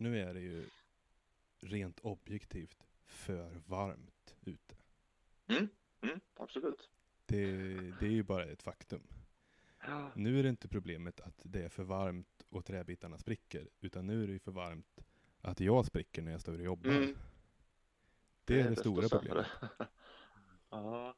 nu 0.00 0.20
är 0.20 0.34
det 0.34 0.40
ju 0.40 0.66
rent 1.60 2.00
objektivt 2.00 2.86
för 3.04 3.62
varmt 3.66 4.36
ute. 4.40 4.74
Mm, 5.46 5.68
mm, 6.00 6.20
absolut. 6.34 6.90
Det, 7.26 7.52
det 8.00 8.06
är 8.06 8.10
ju 8.10 8.22
bara 8.22 8.44
ett 8.44 8.62
faktum. 8.62 9.02
Ja. 9.86 10.10
Nu 10.14 10.38
är 10.38 10.42
det 10.42 10.48
inte 10.48 10.68
problemet 10.68 11.20
att 11.20 11.40
det 11.42 11.64
är 11.64 11.68
för 11.68 11.82
varmt 11.82 12.46
och 12.48 12.64
träbitarna 12.64 13.18
spricker, 13.18 13.68
utan 13.80 14.06
nu 14.06 14.22
är 14.22 14.26
det 14.26 14.32
ju 14.32 14.38
för 14.38 14.52
varmt 14.52 15.04
att 15.40 15.60
jag 15.60 15.86
spricker 15.86 16.22
när 16.22 16.32
jag 16.32 16.40
står 16.40 16.58
och 16.58 16.64
jobbar. 16.64 16.90
Mm. 16.90 17.16
Det 18.44 18.60
är 18.60 18.70
det 18.70 18.76
stora 18.76 19.08
problemet. 19.08 19.46
ja. 20.70 21.16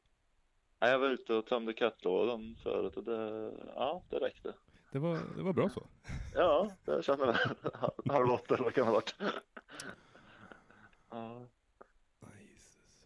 Jag 0.79 0.99
var 0.99 1.09
ute 1.09 1.33
och 1.33 1.45
tömde 1.45 1.73
kattlådan 1.73 2.55
förut 2.63 2.97
och 2.97 3.03
det, 3.03 3.53
ja, 3.75 4.03
det 4.09 4.19
räckte. 4.19 4.53
Det 4.93 4.99
var, 4.99 5.19
det 5.37 5.43
var 5.43 5.53
bra 5.53 5.69
så. 5.69 5.87
Ja, 6.33 6.71
jag 6.85 7.03
känner 7.03 7.25
det. 7.27 7.39
Halv 8.13 8.29
åtta 8.31 8.53
eller 8.53 8.63
vad 8.63 8.73
kan 8.73 8.85
det 8.85 8.89
ha 8.91 8.93
varit. 8.93 9.15
Ja. 11.09 11.39
Nej, 12.19 12.47
Jesus. 12.53 13.05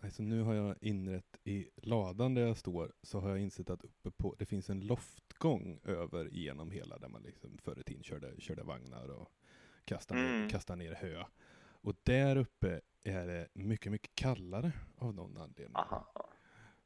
Alltså 0.00 0.22
nu 0.22 0.42
har 0.42 0.54
jag 0.54 0.76
inrett 0.80 1.38
i 1.44 1.68
ladan 1.76 2.34
där 2.34 2.42
jag 2.46 2.56
står 2.56 2.92
så 3.02 3.20
har 3.20 3.28
jag 3.28 3.38
insett 3.38 3.70
att 3.70 3.84
uppe 3.84 4.10
på, 4.10 4.34
det 4.38 4.46
finns 4.46 4.70
en 4.70 4.80
loftgång 4.80 5.80
över 5.84 6.24
genom 6.24 6.70
hela 6.70 6.98
där 6.98 7.08
man 7.08 7.22
liksom 7.22 7.58
förr 7.58 7.78
i 7.78 7.82
tiden 7.82 8.02
körde, 8.02 8.40
körde 8.40 8.62
vagnar 8.62 9.08
och 9.08 9.28
kastade, 9.84 10.20
ner, 10.20 10.36
Mm. 10.36 10.48
kastade 10.50 10.76
ner 10.78 10.92
hö. 10.94 11.24
Och 11.82 11.94
där 12.02 12.36
uppe 12.36 12.80
är 13.02 13.26
det 13.26 13.48
mycket, 13.52 13.92
mycket 13.92 14.14
kallare 14.14 14.72
av 14.96 15.14
någon 15.14 15.36
anledning. 15.36 15.76
Aha. 15.76 16.12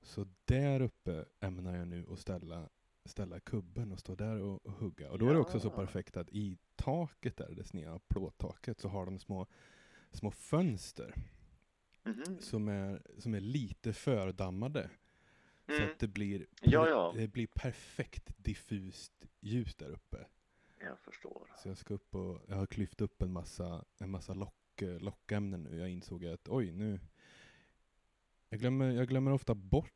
Så 0.03 0.27
där 0.45 0.83
uppe 0.83 1.25
ämnar 1.41 1.77
jag 1.77 1.89
nu 1.89 2.07
att 2.13 2.19
ställa, 2.19 2.69
ställa 3.05 3.41
kubben 3.41 3.93
och 3.93 3.99
stå 3.99 4.15
där 4.15 4.41
och, 4.41 4.67
och 4.67 4.73
hugga. 4.73 5.11
Och 5.11 5.19
då 5.19 5.29
är 5.29 5.35
det 5.35 5.41
också 5.41 5.61
så 5.61 5.69
Ja. 5.69 5.77
perfekt 5.77 6.17
att 6.17 6.29
i 6.31 6.59
taket 6.77 7.37
där, 7.37 7.55
det 7.55 7.65
sneda 7.65 7.99
plåttaket, 7.99 8.81
så 8.81 8.89
har 8.89 9.05
de 9.07 9.19
små, 9.19 9.47
små 10.11 10.31
fönster 10.31 11.15
Mhm. 12.07 12.39
som 12.41 12.69
är, 12.69 13.03
som 13.19 13.35
är 13.35 13.41
lite 13.41 13.93
fördammade. 13.93 14.91
Så 15.67 15.73
Mm. 15.73 15.91
att 15.91 15.99
det 15.99 16.09
blir, 16.09 16.47
Ja, 16.63 16.89
ja. 16.89 17.13
det 17.17 17.29
blir 17.29 17.47
perfekt 17.47 18.33
diffust 18.37 19.13
ljus 19.41 19.75
där 19.75 19.91
uppe. 19.91 20.27
Jag 20.81 20.99
förstår. 20.99 21.51
Så 21.63 21.69
jag 21.69 21.77
ska 21.79 21.95
upp 21.95 22.15
och, 22.15 22.41
jag 22.49 22.57
har 22.57 22.67
klyft 22.67 23.01
upp 23.01 23.23
en 23.23 23.33
massa, 23.33 23.85
en 23.99 24.11
massa 24.11 24.35
lock, 24.35 24.83
lockämnen 25.01 25.63
nu. 25.63 25.79
Jag 25.79 25.89
insåg 25.91 26.27
att 26.27 26.49
oj 26.49 26.73
nu, 26.73 27.01
jag 28.49 28.61
glömmer, 28.61 28.91
jag 28.91 29.09
glömmer 29.09 29.33
ofta 29.33 29.55
bort 29.55 29.93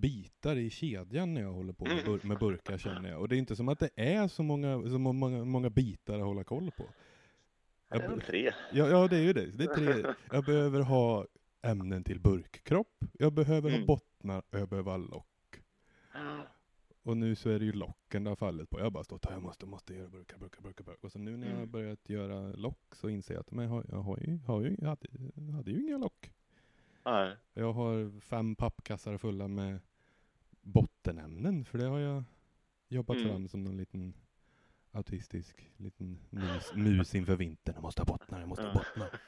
bitar 0.00 0.56
i 0.56 0.70
kedjan 0.70 1.34
när 1.34 1.40
jag 1.40 1.52
håller 1.52 1.72
på 1.72 1.84
med, 1.84 2.04
bur, 2.04 2.20
med 2.24 2.38
burkar 2.38 2.78
känner 2.78 3.08
jag. 3.10 3.20
Och 3.20 3.28
det 3.28 3.36
är 3.36 3.38
inte 3.38 3.56
som 3.56 3.68
att 3.68 3.78
det 3.78 3.90
är 3.96 4.28
så 4.28 4.42
många, 4.42 4.82
så 4.82 4.98
många, 4.98 5.44
många 5.44 5.70
bitar 5.70 6.18
att 6.18 6.24
hålla 6.24 6.44
koll 6.44 6.70
på. 6.76 6.84
Det 7.88 7.94
är 7.96 8.08
väl 8.08 8.20
tre. 8.20 8.52
Ja, 8.72 8.88
ja, 8.88 9.08
det 9.08 9.16
är 9.16 9.22
ju 9.22 9.32
det. 9.32 9.46
det 9.46 9.64
är 9.64 9.74
tre. 9.74 10.14
Jag 10.32 10.44
behöver 10.44 10.80
ha 10.80 11.26
ämnen 11.62 12.04
till 12.04 12.20
burkkropp, 12.20 13.04
jag 13.12 13.32
behöver 13.32 13.70
ha 13.70 13.76
Mm. 13.76 13.86
bottnar 13.86 14.42
och 14.50 14.58
jag 14.60 14.68
behöver 14.68 14.90
ha 14.90 14.98
lock. 14.98 15.62
Och 17.02 17.16
nu 17.16 17.34
så 17.34 17.50
är 17.50 17.58
det 17.58 17.64
ju 17.64 17.72
locken 17.72 18.24
det 18.24 18.30
har 18.30 18.36
fallit 18.36 18.70
på. 18.70 18.78
Jag 18.78 18.84
har 18.84 18.90
bara 18.90 19.04
stått 19.04 19.24
här, 19.24 19.32
jag 19.32 19.42
måste, 19.42 19.66
måste 19.66 19.94
göra 19.94 20.08
burkar, 20.08 20.38
burkar, 20.38 20.62
burkar, 20.62 20.84
burkar. 20.84 21.04
Och 21.04 21.12
så 21.12 21.18
nu 21.18 21.36
när 21.36 21.46
jag 21.46 21.54
har 21.54 21.58
Mm. 21.62 21.70
börjat 21.70 22.08
göra 22.08 22.52
lock 22.52 22.94
så 22.94 23.08
inser 23.08 23.34
jag 23.34 23.40
att 23.40 23.50
men 23.50 23.64
jag, 23.64 23.70
har, 23.72 23.84
jag, 23.88 23.98
har 23.98 24.18
ju, 24.18 24.38
har 24.46 24.62
ju, 24.62 24.76
jag, 24.78 24.88
hade, 24.88 25.06
jag 25.34 25.52
hade 25.52 25.70
ju 25.70 25.80
inga 25.82 25.98
lock. 25.98 26.32
Nej. 27.04 27.36
Jag 27.54 27.72
har 27.72 28.20
fem 28.20 28.54
pappkassar 28.56 29.18
fulla 29.18 29.48
med 29.48 29.80
bottenämnen, 30.72 31.64
för 31.64 31.78
det 31.78 31.84
har 31.84 31.98
jag 31.98 32.24
jobbat 32.88 33.16
Mm. 33.16 33.28
fram 33.28 33.48
som 33.48 33.64
någon 33.64 33.76
liten 33.76 34.14
autistisk 34.90 35.70
liten 35.76 36.18
mus, 36.30 36.72
mus 36.74 37.14
inför 37.14 37.36
vintern. 37.36 37.74
Jag 37.74 37.82
måste 37.82 38.00
ha 38.02 38.06
bottnar, 38.06 38.40
jag 38.40 38.48
måste 38.48 38.64
ha 38.66 38.72
bottnar. 38.72 39.20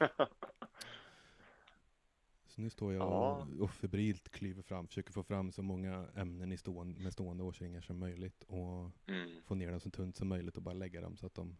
Så 2.46 2.60
nu 2.60 2.70
står 2.70 2.92
jag 2.92 3.02
Ja. 3.02 3.46
och, 3.60 3.70
febrilt 3.70 4.28
kliver 4.28 4.62
fram, 4.62 4.86
försöker 4.88 5.12
få 5.12 5.22
fram 5.22 5.52
så 5.52 5.62
många 5.62 6.08
ämnen 6.14 6.52
i 6.52 6.56
stående, 6.56 7.00
med 7.00 7.12
stående 7.12 7.42
årsringar 7.42 7.80
som 7.80 7.98
möjligt 7.98 8.42
och 8.46 8.90
Mm. 9.06 9.42
få 9.44 9.54
ner 9.54 9.70
dem 9.70 9.80
så 9.80 9.90
tunt 9.90 10.16
som 10.16 10.28
möjligt 10.28 10.56
och 10.56 10.62
bara 10.62 10.74
lägga 10.74 11.00
dem 11.00 11.16
så 11.16 11.26
att 11.26 11.34
de, 11.34 11.56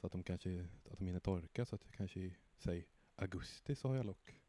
så 0.00 0.06
att 0.06 0.12
de 0.12 0.22
kanske, 0.22 0.66
att 0.90 0.98
de 0.98 1.06
hinner 1.06 1.20
torka 1.20 1.64
så 1.66 1.74
att 1.74 1.84
jag 1.84 1.94
kanske 1.94 2.20
i, 2.20 2.36
säg 2.56 2.86
augusti 3.16 3.74
så 3.74 3.88
har 3.88 3.96
jag 3.96 4.06
lock. 4.06 4.40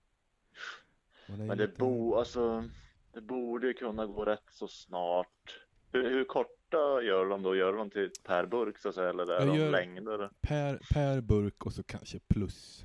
Och 1.28 1.34
är 1.34 1.38
Men 1.38 1.48
det, 1.48 1.56
lite- 1.68 1.80
bo, 1.80 2.16
alltså, 2.16 2.70
det 3.14 3.22
borde 3.22 3.68
ju 3.68 3.74
kunna 3.74 4.06
gå 4.06 4.26
rätt 4.26 4.44
så 4.52 4.68
snart. 4.68 5.60
Hur, 5.92 6.10
hur 6.10 6.24
korta 6.26 7.02
gör 7.02 7.26
de 7.26 7.44
då? 7.44 7.56
Gör 7.56 7.74
de 7.74 7.90
till 7.90 8.12
per 8.24 8.46
burk 8.46 8.78
så 8.78 8.90
att 8.90 8.96
säga? 8.96 9.10
Eller 9.10 9.32
är 9.32 9.46
de 9.48 9.72
längder? 9.72 10.30
Per, 10.42 10.80
per 10.94 11.22
burk 11.22 11.66
och 11.66 11.74
så 11.74 11.84
kanske 11.84 12.20
plus, 12.20 12.84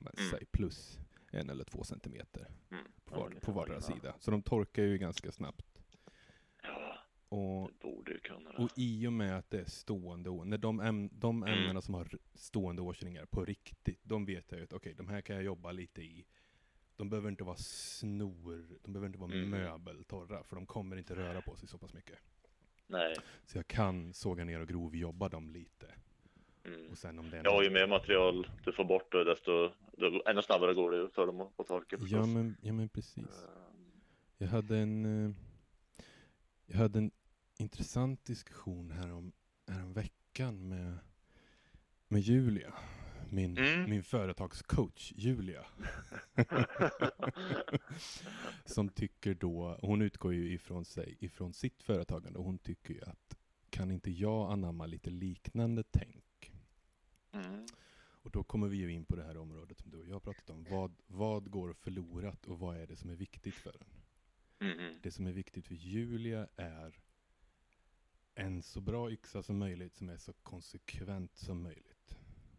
Mm. 0.00 0.30
säg 0.30 0.44
plus 0.46 0.98
en 1.30 1.50
eller 1.50 1.64
två 1.64 1.84
centimeter 1.84 2.46
Mm. 2.70 2.84
på, 3.04 3.20
var, 3.20 3.30
Ja, 3.34 3.40
på 3.42 3.52
vardera 3.52 3.80
sida. 3.80 4.14
Så 4.20 4.30
de 4.30 4.42
torkar 4.42 4.82
ju 4.82 4.98
ganska 4.98 5.32
snabbt. 5.32 5.66
Ja, 6.62 6.98
Och, 7.28 7.70
det 7.72 7.88
borde 7.88 8.12
ju 8.12 8.18
kunna 8.18 8.50
det. 8.52 8.62
och 8.64 8.70
i 8.76 9.06
och 9.06 9.12
med 9.12 9.38
att 9.38 9.50
det 9.50 9.60
är 9.60 9.64
stående 9.64 10.30
år, 10.30 10.44
när 10.44 10.58
de, 10.58 10.80
äm, 10.80 11.08
de 11.12 11.42
Mm. 11.42 11.58
ämnena 11.58 11.80
som 11.82 11.94
har 11.94 12.08
stående 12.34 12.82
årsringar 12.82 13.24
på 13.26 13.44
riktigt, 13.44 14.00
de 14.02 14.24
vet 14.24 14.50
jag 14.50 14.58
ju 14.58 14.64
att 14.64 14.72
okej, 14.72 14.94
de 14.94 15.08
här 15.08 15.20
kan 15.20 15.36
jag 15.36 15.44
jobba 15.44 15.72
lite 15.72 16.02
i. 16.02 16.26
De 16.96 17.10
behöver 17.10 17.28
inte 17.30 17.44
vara 17.44 17.56
snor, 17.56 18.78
de 18.82 18.92
behöver 18.92 19.06
inte 19.06 19.18
vara 19.18 19.32
Mm. 19.32 19.50
möbeltorra, 19.50 20.44
för 20.44 20.56
de 20.56 20.66
kommer 20.66 20.96
inte 20.96 21.14
röra 21.16 21.40
på 21.42 21.56
sig 21.56 21.68
så 21.68 21.78
pass 21.78 21.94
mycket. 21.94 22.18
Nej. 22.86 23.14
Så 23.46 23.58
jag 23.58 23.66
kan 23.66 24.14
såga 24.14 24.44
ner 24.44 24.60
och 24.60 24.68
grovjobba 24.68 25.28
dem 25.28 25.50
lite. 25.50 25.94
Mm. 26.64 26.86
Och 26.90 26.98
sen 26.98 27.18
om 27.18 27.30
det 27.30 27.38
är 27.38 27.44
Ja, 27.44 27.62
ju 27.62 27.70
mer 27.70 27.86
material 27.86 28.50
du 28.64 28.72
får 28.72 28.84
bort 28.84 29.12
då, 29.12 29.24
desto 29.24 29.70
då, 29.96 30.22
ännu 30.26 30.42
snabbare 30.42 30.74
går 30.74 30.90
det 30.90 31.08
för 31.10 31.26
dem 31.26 31.40
att 31.40 31.60
att 31.60 31.66
torka 31.66 31.96
Ja 32.00 32.26
men, 32.26 32.56
ja 32.62 32.72
men 32.72 32.88
precis. 32.88 33.16
Ehm, 33.44 33.90
Jag 34.38 34.48
hade 34.48 34.78
en, 34.78 35.26
eh, 35.26 35.34
jag 36.66 36.76
hade 36.78 36.98
en 36.98 37.10
intressant 37.58 38.24
diskussion 38.24 38.90
härom, 38.90 39.32
härom 39.66 39.92
veckan 39.92 40.68
med, 40.68 40.98
med 42.08 42.20
Julia. 42.20 42.74
Min, 43.34 43.58
Mm. 43.58 43.90
min 43.90 44.02
företagscoach 44.02 45.12
Julia. 45.16 45.66
Som 48.64 48.88
tycker 48.88 49.34
då, 49.34 49.78
hon 49.82 50.02
utgår 50.02 50.34
ju 50.34 50.52
ifrån 50.52 50.84
sig, 50.84 51.16
ifrån 51.20 51.52
sitt 51.52 51.82
företagande 51.82 52.38
och 52.38 52.44
hon 52.44 52.58
tycker 52.58 52.94
ju 52.94 53.02
att 53.02 53.36
kan 53.70 53.90
inte 53.90 54.10
jag 54.10 54.52
anamma 54.52 54.86
lite 54.86 55.10
liknande 55.10 55.84
tänk? 55.90 56.52
Mm. 57.32 57.66
Och 58.22 58.30
då 58.30 58.44
kommer 58.44 58.68
vi 58.68 58.76
ju 58.76 58.92
in 58.92 59.04
på 59.04 59.16
det 59.16 59.22
här 59.24 59.36
området 59.36 59.78
som 59.78 59.90
du 59.90 59.98
och 59.98 60.06
jag 60.06 60.14
har 60.14 60.20
pratat 60.20 60.50
om. 60.50 60.64
Vad, 60.70 60.94
vad 61.06 61.50
går 61.50 61.72
förlorat 61.72 62.46
och 62.46 62.58
vad 62.58 62.76
är 62.76 62.86
det 62.86 62.96
som 62.96 63.10
är 63.10 63.16
viktigt 63.16 63.54
för 63.54 63.76
en? 63.80 64.70
Mm. 64.70 64.94
Det 65.02 65.10
som 65.10 65.26
är 65.26 65.32
viktigt 65.32 65.66
för 65.66 65.74
Julia 65.74 66.48
är 66.56 67.00
en 68.34 68.62
så 68.62 68.80
bra 68.80 69.10
yxa 69.10 69.42
som 69.42 69.58
möjligt 69.58 69.96
som 69.96 70.08
är 70.08 70.16
så 70.16 70.32
konsekvent 70.32 71.36
som 71.36 71.62
möjligt. 71.62 72.18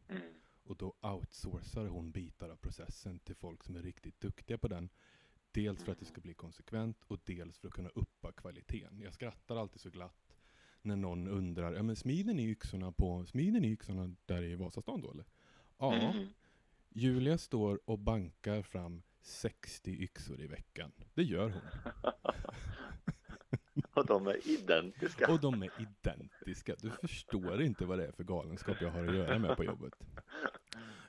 Mm. 0.10 0.22
Och 0.66 0.78
då 0.78 0.94
outsourcar 1.02 1.86
hon 1.86 2.12
bitar 2.12 2.50
av 2.50 2.56
processen 2.56 3.20
till 3.20 3.36
folk 3.36 3.64
som 3.64 3.76
är 3.76 3.82
riktigt 3.82 4.20
duktiga 4.22 4.58
på 4.58 4.68
den. 4.68 4.90
Dels 5.52 5.84
för 5.84 5.92
att 5.92 6.00
det 6.00 6.06
ska 6.06 6.22
bli 6.22 6.34
konsekvent 6.34 7.04
och 7.08 7.20
dels 7.24 7.58
för 7.58 7.68
att 7.68 7.74
kunna 7.74 7.90
uppa 7.90 8.32
kvaliteten. 8.32 9.02
Jag 9.02 9.14
skrattar 9.14 9.56
alltid 9.56 9.82
så 9.82 9.90
glatt 9.90 10.38
när 10.82 10.96
någon 10.96 11.28
undrar, 11.28 11.74
ja 11.74 11.84
men 11.84 11.96
smider 11.96 12.34
ni 12.34 12.50
yxorna 12.50 12.92
på, 12.92 13.26
smider 13.26 13.60
ni 13.60 13.72
yxorna 13.72 14.16
där 14.26 14.44
i 14.44 14.56
Vasastan 14.56 15.02
då 15.02 15.12
eller? 15.12 15.26
Ja, 15.78 15.94
Mm. 15.94 16.28
Julia 16.90 17.38
står 17.38 17.80
och 17.86 18.00
bankar 18.00 18.62
fram 18.62 19.02
60 19.22 19.92
yxor 19.92 20.42
i 20.42 20.48
veckan. 20.48 20.92
Det 21.14 21.24
gör 21.24 21.50
hon. 21.50 21.62
Och 23.94 24.06
de 24.06 24.28
är 24.28 24.48
identiska. 24.48 25.32
Och 25.32 25.40
de 25.40 25.64
är 25.64 25.70
identiska. 25.78 26.76
Du 26.82 26.90
förstår 26.90 27.62
inte 27.62 27.86
vad 27.86 28.00
det 28.00 28.08
är 28.08 28.12
för 28.12 28.24
galenskap 28.24 28.78
jag 28.82 28.92
har 28.92 29.08
att 29.08 29.16
göra 29.16 29.40
med 29.40 29.58
på 29.58 29.64
jobbet. 29.64 29.94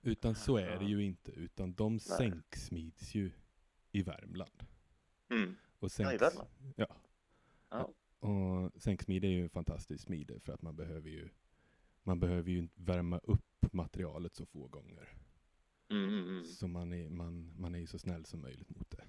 Utan 0.06 0.34
så 0.34 0.56
är 0.56 0.78
det 0.78 0.84
ju 0.84 1.04
inte. 1.04 1.30
Utan 1.30 1.74
de 1.74 2.00
sänksmids 2.00 3.14
ju 3.14 3.30
i 3.92 4.02
Värmland. 4.02 4.66
Mm. 5.30 5.56
Och 5.78 5.82
Ja, 5.82 5.86
i 5.86 5.90
sänks, 5.90 6.22
Värmland. 6.22 6.48
ja. 6.76 6.86
Ja. 7.70 7.92
Och 8.28 8.82
sänksmide 8.82 9.26
är 9.26 9.30
ju 9.30 9.42
en 9.42 9.50
fantastisk 9.50 10.04
smide 10.04 10.40
för 10.40 10.52
att 10.52 10.62
man 10.62 10.76
behöver 10.76 11.10
ju 11.10 11.28
man 12.02 12.20
behöver 12.20 12.50
ju 12.50 12.68
värma 12.74 13.18
upp 13.18 13.72
materialet 13.72 14.34
så 14.34 14.46
få 14.46 14.68
gånger. 14.68 15.08
Mm, 15.90 16.08
mm, 16.08 16.28
mm. 16.28 16.44
Så 16.44 16.68
man 16.68 16.92
är, 16.92 17.08
man, 17.08 17.52
man 17.60 17.74
är 17.74 17.78
ju 17.78 17.86
så 17.86 17.98
snäll 17.98 18.24
som 18.24 18.40
möjligt 18.40 18.70
mot 18.70 18.90
det. 18.90 19.04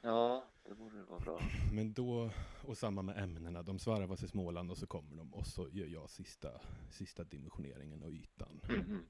Ja, 0.00 0.44
det 0.62 0.74
borde 0.74 1.02
vara 1.02 1.20
bra. 1.20 1.40
Men 1.72 1.92
då, 1.92 2.30
och 2.64 2.78
samma 2.78 3.02
med 3.02 3.18
ämnena, 3.18 3.62
de 3.62 3.78
svarvas 3.78 4.22
i 4.22 4.28
Småland 4.28 4.70
och 4.70 4.78
så 4.78 4.86
kommer 4.86 5.16
de 5.16 5.34
och 5.34 5.46
så 5.46 5.68
gör 5.68 5.86
jag 5.86 6.10
sista, 6.10 6.60
sista 6.90 7.24
dimensioneringen 7.24 8.02
och 8.02 8.10
ytan. 8.12 8.60
Mm. 8.68 9.04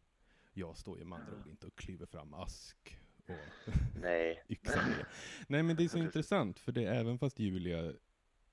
Jag 0.55 0.77
står 0.77 0.99
ju 0.99 1.05
med 1.05 1.19
andra 1.19 1.33
ord 1.33 1.47
inte 1.49 1.67
och 1.67 1.75
kliver 1.77 2.06
fram 2.06 2.35
ask 2.35 2.99
och 3.27 3.73
Nej. 4.01 4.45
yxa 4.49 4.87
ner. 4.87 5.06
Nej 5.49 5.62
men 5.62 5.77
det 5.77 5.85
är 5.85 5.89
så 5.89 5.99
intressant 5.99 6.59
för 6.59 6.73
det 6.73 6.85
är 6.85 6.95
även 6.95 7.19
fast 7.19 7.39
Julia 7.39 7.93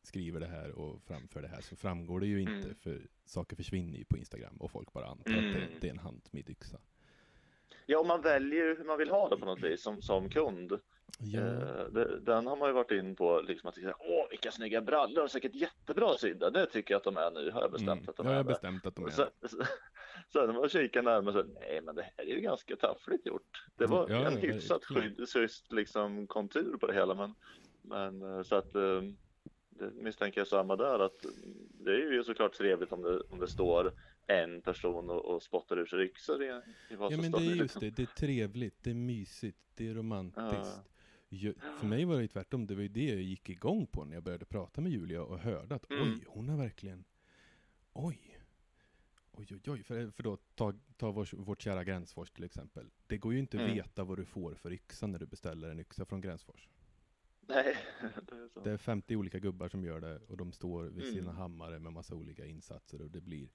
skriver 0.04 0.40
det 0.40 0.48
här 0.48 0.72
och 0.72 1.02
framför 1.04 1.42
det 1.42 1.48
här 1.48 1.62
så 1.62 1.76
framgår 1.76 2.20
det 2.20 2.28
ju 2.28 2.42
inte 2.42 2.54
Mm. 2.54 2.76
för 2.76 3.02
saker 3.26 3.56
försvinner 3.56 3.98
ju 3.98 4.06
på 4.06 4.18
Instagram 4.18 4.58
och 4.58 4.72
folk 4.72 4.94
bara 4.94 5.06
antar 5.08 5.32
att 5.32 5.38
det, 5.54 5.58
Mm. 5.64 5.70
det 5.82 5.88
är 5.88 5.92
en 5.92 6.00
handsmidd 6.00 6.50
yxa. 6.50 6.78
Ja, 7.86 8.00
och 8.00 8.06
man 8.08 8.22
väljer 8.22 8.66
ju 8.66 8.76
hur 8.78 8.84
man 8.84 8.98
vill 8.98 9.10
ha 9.10 9.30
det 9.30 9.38
på 9.38 9.46
något 9.46 9.64
vis 9.64 9.82
som, 9.84 10.02
som 10.02 10.30
kund. 10.30 10.72
Ja, 11.20 11.40
Eh, 11.42 12.06
den 12.22 12.48
har 12.48 12.56
man 12.58 12.70
ju 12.70 12.74
varit 12.74 12.92
in 12.92 13.16
på, 13.16 13.42
liksom 13.42 13.70
att 13.70 13.76
säga, 13.76 13.96
åh 14.00 14.30
vilka 14.30 14.52
snygga 14.52 14.82
brallor, 14.82 15.28
säkert 15.28 15.56
jättebra 15.56 16.18
sydda. 16.18 16.50
Det 16.50 16.66
tycker 16.66 16.94
jag 16.94 16.98
att 16.98 17.04
de 17.04 17.18
är 17.18 17.32
nu, 17.32 17.52
har 17.52 17.62
jag 17.62 17.72
bestämt 17.72 17.90
mm. 18.02 18.10
att 18.10 18.16
de 18.18 18.26
jag 18.26 18.34
är. 18.34 18.38
har 18.38 18.44
det. 18.44 18.48
bestämt 18.50 18.86
att 18.86 18.96
de 18.96 19.06
är 19.06 19.10
sen, 19.10 19.28
sen 20.34 20.56
man 20.56 20.70
kikar 20.70 21.02
närmare 21.02 21.34
så, 21.34 21.44
nej 21.44 21.82
men 21.82 21.96
det 21.96 22.02
här 22.02 22.26
är 22.26 22.36
ju 22.36 22.42
ganska 22.42 22.76
taffligt 22.76 23.26
gjort. 23.26 23.66
Det 23.78 23.86
var 23.86 24.10
Ja, 24.10 24.28
en 24.32 24.38
hyfsat 24.38 24.86
skydd, 24.86 25.28
liksom 25.70 26.28
kontur 26.28 26.78
på 26.78 26.88
det 26.88 26.94
hela. 26.94 27.16
Men, 27.16 27.36
men 27.82 28.22
eh, 28.22 28.44
så 28.44 28.56
att 28.56 28.76
eh, 28.76 29.02
det 29.70 29.92
misstänker 29.94 30.40
jag 30.42 30.48
samma 30.48 30.76
där 30.76 31.00
att 31.00 31.26
det 31.86 31.92
är 31.92 32.12
ju 32.12 32.24
såklart 32.24 32.54
trevligt 32.54 32.92
om 32.92 33.02
det, 33.02 33.20
om 33.22 33.40
det 33.40 33.48
står 33.48 33.94
en 34.28 34.62
person 34.62 35.10
och, 35.10 35.26
och 35.26 35.44
spottar 35.44 35.80
ur 35.80 35.86
sig 35.86 36.00
yxor 36.02 36.44
i, 36.44 36.48
i 36.48 36.52
Ja 36.90 37.10
men 37.10 37.32
det 37.32 37.38
är 37.38 37.42
just 37.42 37.60
liksom. 37.60 37.80
det, 37.82 37.90
det 37.90 38.02
är 38.02 38.16
trevligt, 38.16 38.84
det 38.84 38.90
är 38.90 38.96
mysigt, 38.96 39.58
det 39.76 39.90
är 39.90 39.94
romantiskt. 39.94 40.82
Ja. 41.30 41.54
För 41.80 41.88
mig 41.88 42.06
var 42.06 42.22
det 42.22 42.28
tvärtom, 42.28 42.68
det 42.68 42.76
var 42.76 42.82
ju 42.82 42.88
det 42.88 43.06
jag 43.06 43.22
gick 43.22 43.50
igång 43.50 43.88
på 43.88 44.06
när 44.06 44.14
jag 44.14 44.24
började 44.24 44.46
prata 44.46 44.82
med 44.82 44.92
Julia 44.92 45.24
och 45.24 45.40
hörde 45.40 45.76
att 45.76 45.92
Mm. 45.92 46.04
oj, 46.04 46.24
hon 46.28 46.50
har 46.50 46.58
verkligen, 46.58 47.04
oj, 47.94 48.31
oj, 49.32 49.48
oj, 49.52 49.62
oj. 49.72 49.84
För, 49.84 50.12
för 50.12 50.24
då, 50.24 50.38
ta, 50.56 50.74
ta 50.98 51.12
vår, 51.12 51.36
vårt 51.38 51.62
kära 51.62 51.84
Gränsfors 51.84 52.32
till 52.32 52.44
exempel. 52.44 52.90
Det 53.08 53.18
går 53.18 53.34
ju 53.34 53.40
inte 53.40 53.58
att 53.58 53.64
Mm. 53.64 53.76
veta 53.76 54.04
vad 54.04 54.18
du 54.18 54.26
får 54.26 54.54
för 54.56 54.74
yxa 54.74 55.08
när 55.08 55.20
du 55.20 55.26
beställer 55.26 55.70
en 55.70 55.80
yxa 55.80 56.06
från 56.06 56.22
Gränsfors. 56.22 56.70
Nej, 57.42 57.78
det 58.30 58.36
är 58.36 58.48
så. 58.54 58.60
Det 58.60 58.72
är 58.72 58.78
50 58.78 59.16
olika 59.16 59.40
gubbar 59.40 59.70
som 59.70 59.84
gör 59.84 60.00
det 60.02 60.20
och 60.20 60.38
de 60.38 60.52
står 60.52 60.84
vid 60.84 61.06
sina 61.06 61.22
Mm. 61.30 61.36
hammare 61.36 61.80
med 61.80 61.94
massa 61.94 62.16
olika 62.16 62.46
insatser 62.46 63.02
och 63.02 63.12
det 63.12 63.22
blir 63.22 63.50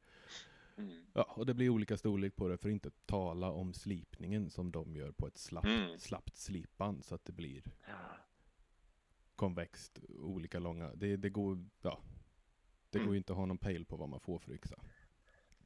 Mm. 0.78 1.05
Ja, 1.12 1.23
och 1.23 1.46
det 1.46 1.55
blir 1.55 1.69
olika 1.69 1.96
storlek 1.96 2.37
på 2.37 2.49
det 2.49 2.56
för 2.58 2.69
att 2.69 2.73
inte 2.73 2.90
tala 2.90 3.50
om 3.50 3.75
slipningen 3.75 4.50
som 4.50 4.73
de 4.73 4.96
gör 4.96 5.12
på 5.12 5.26
ett 5.26 5.38
slappt, 5.38 5.67
Mm. 5.67 5.99
slappt 5.99 6.37
slipband 6.37 7.05
så 7.05 7.14
att 7.14 7.25
det 7.25 7.32
blir 7.32 7.62
Ja. 7.88 8.17
konvext, 9.37 9.99
olika 10.08 10.58
långa. 10.58 10.94
Det, 10.94 11.17
det 11.17 11.31
går, 11.31 11.64
ja. 11.82 12.00
Det 12.90 12.99
Mm. 12.99 13.06
går 13.06 13.14
ju 13.14 13.19
inte 13.19 13.32
att 13.32 13.37
ha 13.37 13.46
någon 13.46 13.58
pejl 13.58 13.84
på 13.84 13.96
vad 13.96 14.08
man 14.08 14.20
får 14.20 14.38
för 14.38 14.52
yxa. 14.52 14.76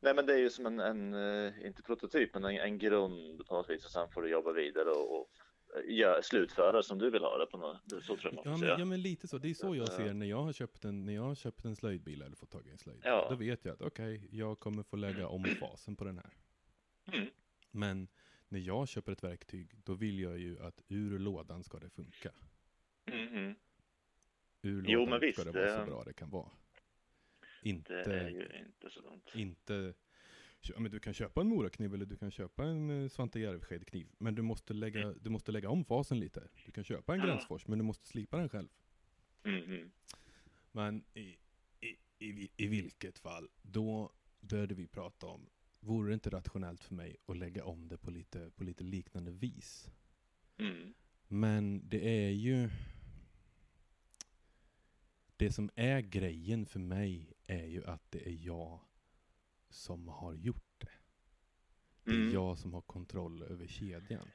Nej 0.01 0.15
men 0.15 0.27
det 0.27 0.33
är 0.35 0.39
ju 0.39 0.51
som 0.51 0.67
en, 0.67 0.81
en 0.81 1.15
eh, 1.15 1.67
inte 1.67 1.83
prototyp, 1.83 2.35
men 2.35 2.45
en, 2.45 2.57
en 2.57 2.79
grund 2.79 3.47
på 3.47 3.55
något 3.55 3.71
vis 3.71 3.85
och 3.85 3.91
sen 3.91 4.09
får 4.09 4.23
du 4.23 4.29
jobba 4.31 4.53
vidare 4.53 4.91
och, 4.91 5.21
och 5.21 5.31
eh, 5.77 5.95
gör, 5.97 6.23
slutföra 6.23 6.83
som 6.83 6.99
du 6.99 7.11
vill 7.11 7.23
ha 7.23 7.39
det 7.39 7.47
på 7.47 7.59
något, 7.59 8.05
så 8.05 8.17
tror 8.17 8.35
jag 8.35 8.47
Ja 8.47 8.57
men, 8.57 8.69
ja 8.69 8.85
men 8.85 9.03
lite 9.03 9.29
så, 9.29 9.39
det 9.39 9.51
är 9.51 9.55
så 9.55 9.77
jag 9.77 9.89
Ja. 9.89 9.97
ser 9.97 10.15
när 10.15 10.27
jag 10.27 10.43
har 10.43 10.53
köpt 10.53 10.85
en, 10.85 11.05
när 11.05 11.13
jag 11.15 11.23
har 11.23 11.35
köpt 11.35 11.65
en 11.65 11.77
slöjdbil 11.77 12.23
eller 12.23 12.37
fått 12.37 12.51
tag 12.51 12.67
i 12.67 12.71
en 12.71 12.79
slöjdbil. 12.79 13.09
Ja. 13.11 13.27
Då 13.31 13.37
vet 13.37 13.65
jag 13.65 13.73
att 13.75 13.83
okej, 13.83 14.29
jag 14.33 14.61
kommer 14.61 14.83
få 14.83 14.97
lägga 14.97 15.29
om 15.29 15.45
fasen 15.45 15.97
på 15.97 16.05
den 16.05 16.19
här. 16.19 16.33
Mm. 17.13 17.29
Men 17.71 18.09
när 18.49 18.61
jag 18.61 18.89
köper 18.89 19.13
ett 19.13 19.25
verktyg, 19.25 19.71
då 19.85 19.95
vill 19.95 20.21
jag 20.21 20.39
ju 20.39 20.61
att 20.63 20.83
ur 20.89 21.19
lådan 21.19 21.65
ska 21.65 21.79
det 21.79 21.91
funka. 21.91 22.31
Mhm. 23.07 23.55
Ur 24.63 24.85
Jo, 24.87 24.99
lådan 24.99 25.11
men 25.11 25.21
visst, 25.21 25.41
ska 25.41 25.53
det 25.53 25.59
vara 25.61 25.85
så 25.85 25.91
bra 25.91 26.05
det 26.05 26.13
kan 26.13 26.31
vara. 26.31 26.51
Inte, 27.63 27.93
Det 27.93 28.21
är 28.21 28.29
ju 28.29 28.43
inte 28.67 28.91
så 28.91 29.01
dumt. 29.01 29.21
inte 29.35 29.95
Ja, 30.63 30.81
men 30.81 30.91
du 30.91 31.01
kan 31.01 31.15
köpa 31.15 31.41
en 31.41 31.49
morakniv 31.49 31.95
eller 31.95 32.07
du 32.07 32.17
kan 32.17 32.31
köpa 32.31 32.65
en 32.65 33.03
eh, 33.03 33.09
Svante 33.09 33.41
Jervshed-kniv. 33.41 34.07
Men 34.19 34.35
du 34.35 34.43
måste, 34.43 34.75
lägga, 34.75 35.13
du 35.13 35.31
måste 35.31 35.53
lägga 35.53 35.71
om 35.71 35.85
fasen 35.85 36.19
lite. 36.21 36.49
Du 36.67 36.73
kan 36.73 36.85
köpa 36.85 37.15
en 37.15 37.21
Ja. 37.21 37.27
Gränsfors, 37.27 37.67
men 37.67 37.79
du 37.79 37.85
måste 37.85 38.07
slipa 38.07 38.37
den 38.37 38.49
själv. 38.49 38.69
Mhm. 39.45 39.91
Men 40.73 41.05
i, 41.15 41.37
i, 41.81 41.97
i, 42.19 42.49
i 42.57 42.67
vilket 42.67 43.19
fall, 43.19 43.49
då 43.63 44.13
började 44.41 44.75
vi 44.75 44.87
prata 44.87 45.27
om, 45.27 45.47
vore 45.81 46.11
det 46.11 46.15
inte 46.15 46.31
rationellt 46.31 46.85
för 46.85 46.95
mig 46.95 47.17
att 47.27 47.37
lägga 47.37 47.65
om 47.65 47.89
det 47.89 47.99
på 47.99 48.11
lite, 48.11 48.51
på 48.57 48.65
lite 48.65 48.85
liknande 48.85 49.31
vis? 49.31 49.91
Mm. 50.59 50.95
Men 51.29 51.89
det 51.89 52.27
är 52.27 52.31
ju... 52.31 52.69
Det 55.41 55.53
som 55.53 55.71
är 55.75 56.01
grejen 56.01 56.67
för 56.67 56.81
mig 56.81 57.33
är 57.47 57.65
ju 57.67 57.85
att 57.85 58.11
det 58.11 58.29
är 58.29 58.47
jag 58.47 58.81
som 59.69 60.09
har 60.09 60.35
gjort 60.35 60.75
det. 60.79 60.89
Det 62.05 62.11
är 62.11 62.15
Mm. 62.21 62.33
jag 62.33 62.59
som 62.59 62.75
har 62.75 62.81
kontroll 62.81 63.43
över 63.43 63.67
kedjan. 63.67 64.29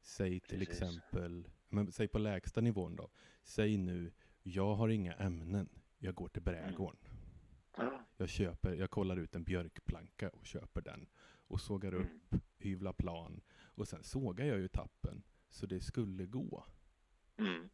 Säg 0.00 0.40
till 0.40 0.58
Precis. 0.58 0.82
exempel, 0.82 1.48
men 1.68 1.92
säg 1.92 2.08
på 2.08 2.18
lägsta 2.18 2.60
nivån 2.60 2.96
då. 2.96 3.10
Säg 3.42 3.76
nu, 3.76 4.12
jag 4.42 4.74
har 4.74 4.88
inga 4.88 5.12
ämnen. 5.12 5.68
Jag 5.98 6.14
går 6.14 6.28
till 6.28 6.42
brädgården. 6.42 7.00
Ja. 7.76 8.04
Jag 8.16 8.28
köper, 8.28 8.74
jag 8.74 8.90
kollar 8.90 9.16
ut 9.16 9.34
en 9.34 9.44
björkplanka 9.44 10.28
och 10.28 10.46
köper 10.46 10.80
den. 10.80 11.06
Och 11.48 11.60
sågar 11.60 11.94
upp, 11.94 12.32
Mm. 12.32 12.42
hyvlar 12.58 12.92
plan. 12.92 13.40
Och 13.54 13.88
sen 13.88 14.02
sågar 14.04 14.46
jag 14.46 14.58
ju 14.58 14.68
tappen. 14.68 15.22
Så 15.50 15.66
det 15.66 15.80
skulle 15.80 16.26
gå. 16.26 16.64
Mm. 17.36 17.68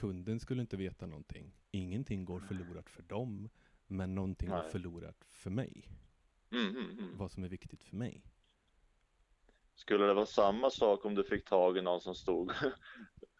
Kunden 0.00 0.40
skulle 0.40 0.60
inte 0.60 0.76
veta 0.76 1.06
någonting. 1.06 1.52
Ingenting 1.70 2.24
går 2.24 2.40
förlorat 2.40 2.90
för 2.90 3.02
dem. 3.02 3.48
Men 3.86 4.14
någonting 4.14 4.48
går 4.48 4.56
Nej. 4.56 4.70
förlorat 4.70 5.24
för 5.24 5.50
mig. 5.50 5.88
Mm, 6.50 6.68
mm, 6.68 6.90
mm. 6.98 7.16
Vad 7.16 7.32
som 7.32 7.44
är 7.44 7.48
viktigt 7.48 7.84
för 7.84 7.96
mig. 7.96 8.24
Skulle 9.74 10.06
det 10.06 10.14
vara 10.14 10.26
samma 10.26 10.70
sak 10.70 11.04
om 11.04 11.14
du 11.14 11.24
fick 11.24 11.44
tag 11.44 11.78
i 11.78 11.82
någon 11.82 12.00
som 12.00 12.14
stod, 12.14 12.52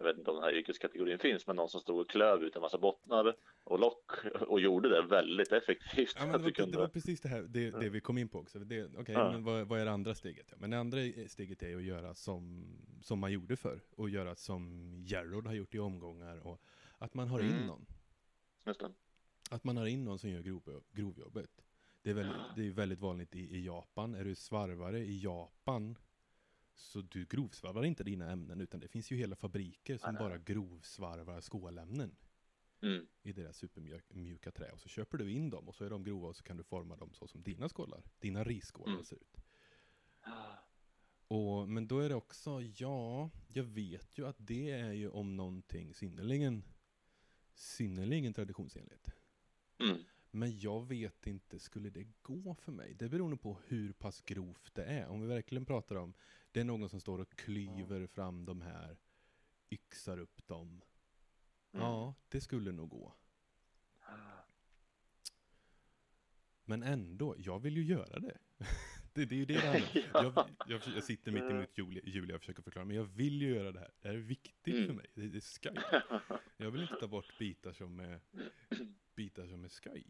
jag 0.00 0.06
vet 0.06 0.18
inte 0.18 0.30
om 0.30 0.36
den 0.36 0.44
här 0.44 0.54
yrkeskategorin 0.54 1.18
finns, 1.18 1.46
men 1.46 1.56
någon 1.56 1.68
som 1.68 1.80
stod 1.80 2.00
och 2.00 2.10
klöv 2.10 2.42
ut 2.42 2.56
en 2.56 2.62
massa 2.62 2.78
bottnar 2.78 3.34
och 3.64 3.78
lock 3.78 4.10
och 4.48 4.60
gjorde 4.60 4.88
det 4.88 5.02
väldigt 5.02 5.52
effektivt. 5.52 6.12
Ja, 6.16 6.22
men 6.26 6.32
det, 6.32 6.38
var, 6.38 6.50
kunde- 6.50 6.72
det 6.72 6.78
var 6.78 6.88
precis 6.88 7.20
det 7.20 7.28
här 7.28 7.42
det, 7.42 7.70
det 7.70 7.88
vi 7.88 8.00
kom 8.00 8.18
in 8.18 8.28
på 8.28 8.38
också. 8.38 8.58
Det, 8.58 8.84
Okej, 8.98 9.14
Ja. 9.14 9.32
men 9.32 9.44
vad, 9.44 9.68
vad 9.68 9.80
är 9.80 9.84
det 9.84 9.90
andra 9.90 10.14
steget? 10.14 10.46
Ja, 10.50 10.56
men 10.60 10.70
det 10.70 10.78
andra 10.78 10.98
steget 11.28 11.62
är 11.62 11.76
att 11.76 11.82
göra 11.82 12.14
som, 12.14 12.66
som 13.02 13.18
man 13.18 13.32
gjorde 13.32 13.56
förr. 13.56 13.80
Och 13.96 14.10
göra 14.10 14.34
som 14.34 14.94
Gerrard 15.06 15.46
har 15.46 15.54
gjort 15.54 15.74
i 15.74 15.78
omgångar. 15.78 16.46
Och 16.46 16.60
att 16.98 17.14
man 17.14 17.28
har 17.28 17.40
in 17.40 17.50
Mm. 17.50 17.66
någon. 17.66 17.86
Just 18.66 18.80
det. 18.80 18.90
Att 19.50 19.64
man 19.64 19.76
har 19.76 19.86
in 19.86 20.04
någon 20.04 20.18
som 20.18 20.30
gör 20.30 20.40
grov, 20.42 20.82
grovjobbet. 20.92 21.50
Det 22.02 22.10
är, 22.10 22.14
väldigt, 22.14 22.36
det 22.56 22.66
är 22.66 22.70
väldigt 22.70 23.00
vanligt 23.00 23.34
i, 23.34 23.56
i 23.56 23.64
Japan. 23.66 24.14
Är 24.14 24.24
du 24.24 24.34
svarvare 24.34 24.98
i 24.98 25.22
Japan 25.22 25.96
så 26.80 27.00
du 27.00 27.24
grovsvarvar 27.24 27.84
inte 27.84 28.04
dina 28.04 28.30
ämnen 28.30 28.60
utan 28.60 28.80
det 28.80 28.88
finns 28.88 29.12
ju 29.12 29.16
hela 29.16 29.36
fabriker 29.36 29.98
som 29.98 30.14
nej. 30.14 30.20
bara 30.22 30.38
grovsvarvar 30.38 31.40
skålämnen 31.40 32.16
Mm. 32.82 33.06
i 33.22 33.32
deras 33.32 33.56
supermjuka 33.56 34.50
trä. 34.50 34.70
Och 34.72 34.80
så 34.80 34.88
köper 34.88 35.18
du 35.18 35.30
in 35.32 35.50
dem 35.50 35.68
och 35.68 35.74
så 35.74 35.84
är 35.84 35.90
de 35.90 36.04
grova 36.04 36.28
och 36.28 36.36
så 36.36 36.42
kan 36.42 36.56
du 36.56 36.62
forma 36.62 36.96
dem 36.96 37.12
så 37.12 37.26
som 37.26 37.42
dina 37.42 37.68
skålar, 37.68 38.02
dina 38.18 38.44
risskålar 38.44 38.92
Mm. 38.92 39.04
ser 39.04 39.16
ut. 39.16 39.36
Och, 41.28 41.68
men 41.68 41.88
då 41.88 41.98
är 41.98 42.08
det 42.08 42.14
också, 42.14 42.62
ja, 42.62 43.30
jag 43.48 43.64
vet 43.64 44.18
ju 44.18 44.26
att 44.26 44.36
det 44.38 44.70
är 44.70 44.92
ju 44.92 45.08
om 45.10 45.36
någonting 45.36 45.94
synnerligen, 45.94 46.64
synnerligen 47.54 48.32
traditionsenligt. 48.34 49.10
Mm. 49.78 49.98
Men 50.30 50.58
jag 50.58 50.88
vet 50.88 51.26
inte, 51.26 51.58
skulle 51.58 51.90
det 51.90 52.06
gå 52.22 52.54
för 52.54 52.72
mig? 52.72 52.94
Det 52.94 53.08
beror 53.08 53.28
nog 53.28 53.40
på 53.40 53.58
hur 53.66 53.92
pass 53.92 54.20
grovt 54.20 54.74
det 54.74 54.84
är. 54.84 55.06
Om 55.08 55.20
vi 55.20 55.26
verkligen 55.26 55.64
pratar 55.66 55.96
om, 55.96 56.14
det 56.52 56.60
är 56.60 56.64
någon 56.64 56.88
som 56.88 57.00
står 57.00 57.18
och 57.18 57.30
klyver 57.30 58.06
fram 58.06 58.44
de 58.44 58.60
här, 58.62 58.96
yxar 59.70 60.18
upp 60.18 60.46
dem. 60.46 60.82
Mm. 61.72 61.86
Ja, 61.86 62.14
det 62.28 62.40
skulle 62.40 62.72
nog 62.72 62.88
gå. 62.90 63.14
Men 66.64 66.82
ändå, 66.82 67.34
jag 67.38 67.58
vill 67.58 67.76
ju 67.76 67.84
göra 67.84 68.18
det. 68.20 68.38
det, 69.12 69.24
det 69.24 69.34
är 69.34 69.38
ju 69.38 69.44
det 69.44 69.54
det 69.54 70.04
jag, 70.12 70.48
jag, 70.66 70.82
jag 70.94 71.04
sitter 71.04 71.32
mitt 71.32 71.42
emot 71.42 71.78
Julia, 71.78 72.02
Julia 72.04 72.34
och 72.34 72.40
försöker 72.40 72.62
förklara, 72.62 72.84
men 72.84 72.96
jag 72.96 73.04
vill 73.04 73.42
ju 73.42 73.54
göra 73.54 73.72
det 73.72 73.80
här. 73.80 73.90
Det 74.00 74.08
här 74.08 74.14
är 74.14 74.18
viktigt 74.18 74.74
Mm. 74.74 74.86
för 74.86 74.94
mig. 74.94 75.06
Det, 75.14 75.28
det 75.28 75.38
är 75.38 75.40
skoj. 75.40 75.78
Jag 76.56 76.70
vill 76.70 76.82
inte 76.82 76.96
ta 77.00 77.06
bort 77.08 77.38
bitar 77.38 77.72
som 77.72 78.00
är, 78.00 78.20
bitar 79.14 79.46
som 79.46 79.64
är 79.64 79.68
skoj. 79.68 80.04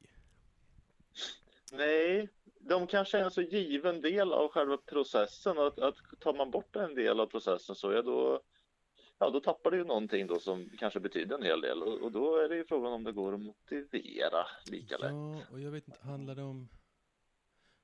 Nej, 1.73 2.29
de 2.61 2.87
kanske 2.87 3.19
är 3.19 3.25
en 3.25 3.31
så 3.31 3.43
given 3.43 4.01
del 4.01 4.33
av 4.33 4.49
själva 4.49 4.77
processen 4.77 5.59
att, 5.59 5.79
att 5.79 5.97
tar 6.21 6.35
man 6.35 6.51
bort 6.51 6.77
en 6.77 6.95
del 6.95 7.21
av 7.21 7.27
processen 7.27 7.75
så 7.75 7.91
är 7.91 8.03
då 8.03 8.43
Ja, 9.23 9.31
då 9.31 9.41
tappar 9.41 9.71
du 9.71 9.77
ju 9.77 9.85
någonting 9.85 10.27
då 10.27 10.41
som 10.41 10.71
kanske 10.79 11.01
betyder 11.01 11.37
en 11.37 11.43
hel 11.43 11.61
del 11.61 11.83
och, 11.83 12.03
och 12.03 12.13
då 12.13 12.37
är 12.37 12.49
det 12.49 12.57
ju 12.57 12.65
frågan 12.65 12.93
om 12.93 13.05
det 13.05 13.13
går 13.13 13.35
att 13.35 13.41
motivera 13.41 14.47
lika 14.71 14.99
lätt. 14.99 15.11
Ja, 15.11 15.43
och 15.51 15.61
jag 15.61 15.71
vet 15.71 15.89
inte, 15.89 16.01
handlar 16.01 16.35
det 16.35 16.43
om 16.43 16.69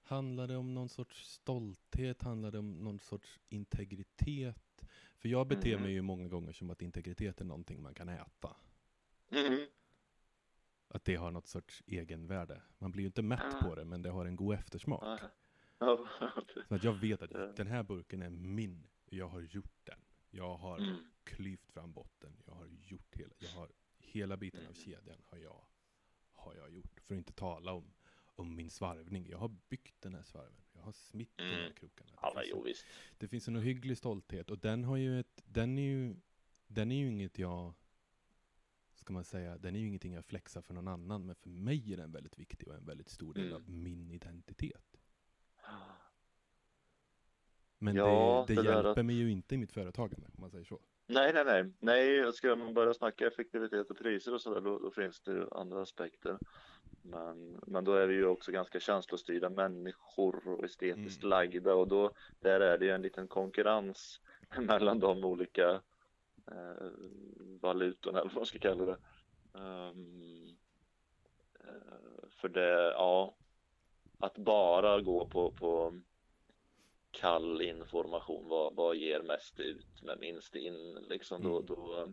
Handlar 0.03 0.47
det 0.47 0.57
om 0.57 0.75
någon 0.75 0.89
sorts 0.89 1.25
stolthet? 1.29 2.23
Handlar 2.23 2.51
det 2.51 2.59
om 2.59 2.85
någon 2.85 2.99
sorts 2.99 3.41
integritet? 3.49 4.85
För 5.17 5.29
jag 5.29 5.47
beter 5.47 5.71
Mm. 5.71 5.83
mig 5.83 5.93
ju 5.93 6.03
många 6.03 6.29
gånger 6.29 6.53
som 6.53 6.71
att 6.71 6.83
integritet 6.83 7.41
är 7.41 7.45
någonting 7.45 7.83
man 7.83 7.95
kan 7.95 8.09
äta. 8.09 8.57
Mhm. 9.29 9.67
Att 10.89 11.05
det 11.05 11.17
har 11.17 11.31
något 11.31 11.47
sorts 11.47 11.83
egenvärde. 11.87 12.63
Man 12.79 12.93
blir 12.93 13.03
ju 13.03 13.07
inte 13.07 13.23
mätt 13.23 13.55
Ah. 13.55 13.63
på 13.63 13.75
det, 13.75 13.85
men 13.85 14.03
det 14.03 14.11
har 14.11 14.27
en 14.27 14.37
god 14.37 14.55
eftersmak. 14.55 15.21
Ja, 15.79 16.09
Så 16.69 16.75
att 16.75 16.85
jag 16.85 16.93
vet 16.93 17.23
att 17.23 17.31
Ja. 17.31 17.47
den 17.57 17.67
här 17.67 17.83
burken 17.83 18.23
är 18.23 18.31
min. 18.31 18.87
Jag 19.07 19.29
har 19.29 19.41
gjort 19.41 19.81
den. 19.85 19.99
Jag 20.31 20.57
har 20.57 20.79
Mm. 20.79 20.97
klyvt 21.25 21.71
fram 21.71 21.93
botten. 21.93 22.37
Jag 22.47 22.55
har 22.55 22.67
gjort 22.67 23.17
hela, 23.17 23.35
jag 23.39 23.49
har 23.49 23.71
hela 23.99 24.37
biten 24.37 24.61
av 24.61 24.65
Mm. 24.67 24.75
kedjan 24.75 25.19
har 25.25 25.39
jag 25.39 25.65
har 26.33 26.55
jag 26.55 26.71
gjort. 26.71 27.01
För 27.01 27.15
att 27.15 27.19
inte 27.19 27.33
tala 27.33 27.73
om, 27.73 27.93
om 28.37 28.55
min 28.57 28.71
svarvning. 28.71 29.27
Jag 29.31 29.39
har 29.39 29.49
byggt 29.69 29.95
den 30.03 30.15
här 30.15 30.23
svarven. 30.23 30.63
Jag 30.73 30.83
har 30.83 30.93
smitt 30.93 31.37
de 31.37 31.43
här 31.45 31.61
Mm. 31.61 31.73
krokarna. 31.73 32.11
Det 32.23 32.31
men 32.35 32.43
finns 32.43 32.51
jo 32.51 32.59
en- 32.59 32.65
visst. 32.65 32.87
det 33.19 33.29
finns 33.29 33.49
en 33.49 33.57
ohygglig 33.57 33.99
stolthet 33.99 34.51
och 34.51 34.59
den 34.59 34.85
har 34.85 34.97
ju 34.97 35.21
ett, 35.21 35.43
den 35.47 35.79
är 35.79 35.83
ju, 35.83 36.17
den 36.67 36.93
är 36.93 36.97
ju 36.97 37.09
inget 37.11 37.39
jag, 37.39 37.75
ska 38.97 39.13
man 39.13 39.25
säga, 39.25 39.59
den 39.59 39.75
är 39.77 39.81
ju 39.81 39.87
ingenting 39.87 40.13
jag 40.15 40.25
flexar 40.25 40.61
för 40.63 40.75
någon 40.75 40.89
annan, 40.89 41.27
men 41.27 41.35
för 41.37 41.49
mig 41.49 41.93
är 41.93 41.97
den 41.97 42.13
väldigt 42.13 42.39
viktig 42.39 42.69
och 42.69 42.75
en 42.75 42.85
väldigt 42.85 43.09
stor 43.09 43.35
del 43.35 43.45
Mm. 43.45 43.55
av 43.57 43.71
min 43.71 44.11
identitet. 44.11 44.97
Men 47.79 47.97
Ja, 47.97 48.45
det, 48.49 48.55
det, 48.55 48.63
det 48.63 48.69
hjälper 48.69 49.01
att- 49.01 49.07
mig 49.07 49.15
ju 49.17 49.31
inte 49.31 49.55
i 49.55 49.59
mitt 49.59 49.73
företagande, 49.73 50.27
om 50.27 50.41
man 50.41 50.51
säger 50.51 50.65
så. 50.65 50.81
Nej, 51.07 51.33
nej, 51.35 51.45
nej. 51.45 51.73
Nej, 51.81 52.33
ska 52.33 52.57
man 52.57 52.75
börja 52.75 52.95
snacka 52.95 53.27
effektivitet 53.27 53.91
och 53.91 53.99
priser 53.99 54.35
och 54.35 54.41
sådär, 54.41 54.61
då, 54.61 54.79
då 54.79 54.91
finns 54.91 55.21
det 55.21 55.33
ju 55.33 55.47
andra 55.51 55.83
aspekter. 55.83 56.39
Men, 57.03 57.61
men 57.67 57.85
då 57.85 57.93
är 57.93 58.07
vi 58.07 58.15
ju 58.15 58.27
också 58.27 58.53
ganska 58.53 58.81
känslostyrda 58.81 59.51
människor 59.51 60.49
och 60.49 60.65
estetiskt 60.65 61.23
Mm. 61.23 61.31
lagda 61.31 61.75
och 61.75 61.89
då 61.89 62.11
där 62.41 62.61
är 62.61 62.79
det 62.79 62.85
ju 62.85 62.91
en 62.91 63.03
liten 63.03 63.29
konkurrens 63.29 64.21
mellan 64.59 64.99
de 64.99 65.25
olika 65.25 65.83
eh, 66.53 66.89
valutorna, 67.61 68.19
eller 68.21 68.29
vad 68.31 68.37
man 68.37 68.47
ska 68.47 68.59
kalla 68.59 68.85
det. 68.85 68.99
Eh, 69.55 69.93
för 72.31 72.49
det, 72.49 72.93
ja, 72.93 73.37
att 74.19 74.39
bara 74.39 75.01
gå 75.01 75.27
på, 75.27 75.51
på 75.51 76.01
kall 77.11 77.63
information, 77.63 78.49
vad, 78.49 78.75
vad 78.75 78.97
ger 78.97 79.23
mest 79.23 79.61
ut 79.61 80.03
med 80.03 80.19
minst 80.21 80.55
in, 80.55 80.95
liksom 81.09 81.43
då, 81.43 81.55
Mm. 81.57 81.67
då, 81.67 82.13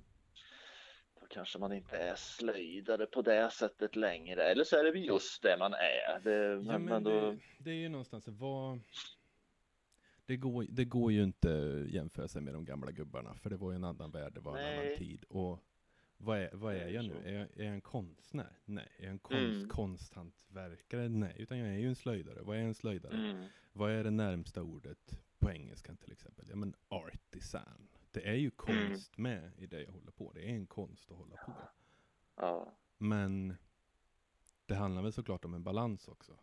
då 1.19 1.25
kanske 1.29 1.59
man 1.59 1.73
inte 1.73 1.97
är 1.97 2.15
slöjdare 2.15 3.05
på 3.05 3.21
det 3.21 3.49
sättet 3.49 3.95
längre, 3.95 4.43
eller 4.43 4.63
så 4.63 4.77
är 4.77 4.83
det 4.83 4.99
just 4.99 5.43
det 5.43 5.57
man 5.59 5.73
är. 5.73 6.19
Det, 6.23 6.31
Ja, 6.31 6.55
men, 6.55 6.65
men 6.65 6.85
men 6.85 7.03
då, 7.03 7.09
det, 7.11 7.39
det 7.59 7.69
är 7.69 7.75
ju 7.75 7.89
någonstans, 7.89 8.27
vad, 8.27 8.79
det 10.25 10.37
går, 10.37 10.65
det 10.69 10.85
går 10.85 11.11
ju 11.11 11.23
inte 11.23 11.81
att 11.83 11.89
jämföra 11.93 12.27
sig 12.27 12.41
med 12.41 12.53
de 12.53 12.65
gamla 12.65 12.91
gubbarna, 12.91 13.35
för 13.35 13.49
det 13.49 13.57
var 13.57 13.71
ju 13.71 13.75
en 13.75 13.83
annan 13.83 14.11
värld, 14.11 14.33
det 14.33 14.39
var 14.39 14.57
en 14.57 14.63
Nej. 14.63 14.87
annan 14.87 14.97
tid. 14.97 15.23
Och 15.29 15.59
vad 16.17 16.37
är, 16.39 16.49
vad 16.53 16.75
är 16.75 16.87
jag 16.87 17.05
nu? 17.05 17.15
Är 17.25 17.33
jag, 17.33 17.41
är 17.57 17.63
jag 17.63 17.73
en 17.73 17.81
konstnär? 17.81 18.57
Nej. 18.65 18.87
Är 18.97 19.03
jag 19.03 19.11
en 19.11 19.19
konst, 19.19 19.55
Mm. 19.55 19.69
konsthantverkare? 19.69 21.09
Nej, 21.09 21.35
utan 21.39 21.57
jag 21.57 21.67
är 21.69 21.77
ju 21.77 21.87
en 21.87 21.95
slöjdare. 21.95 22.41
Vad 22.41 22.57
är 22.57 22.61
en 22.61 22.73
slöjdare? 22.73 23.13
mm, 23.29 23.45
Vad 23.73 23.91
är 23.91 24.03
det 24.03 24.11
närmsta 24.11 24.61
ordet 24.61 25.19
på 25.39 25.51
engelskan 25.51 25.97
till 25.97 26.11
exempel? 26.11 26.45
Ja 26.49 26.55
men 26.55 26.75
artisan. 26.87 27.87
Det 28.11 28.27
är 28.29 28.33
ju 28.33 28.51
Mm. 28.69 28.87
konst 28.89 29.17
med 29.17 29.51
i 29.57 29.65
det 29.67 29.83
jag 29.83 29.91
håller 29.91 30.11
på. 30.11 30.31
Det 30.33 30.41
är 30.49 30.49
en 30.55 30.65
konst 30.67 31.11
att 31.11 31.17
hålla 31.17 31.35
på. 31.35 31.53
ja, 32.35 32.71
Men 32.97 33.55
det 34.65 34.75
handlar 34.75 35.01
väl 35.01 35.11
såklart 35.13 35.45
om 35.45 35.53
en 35.53 35.63
balans 35.63 36.07
också. 36.07 36.37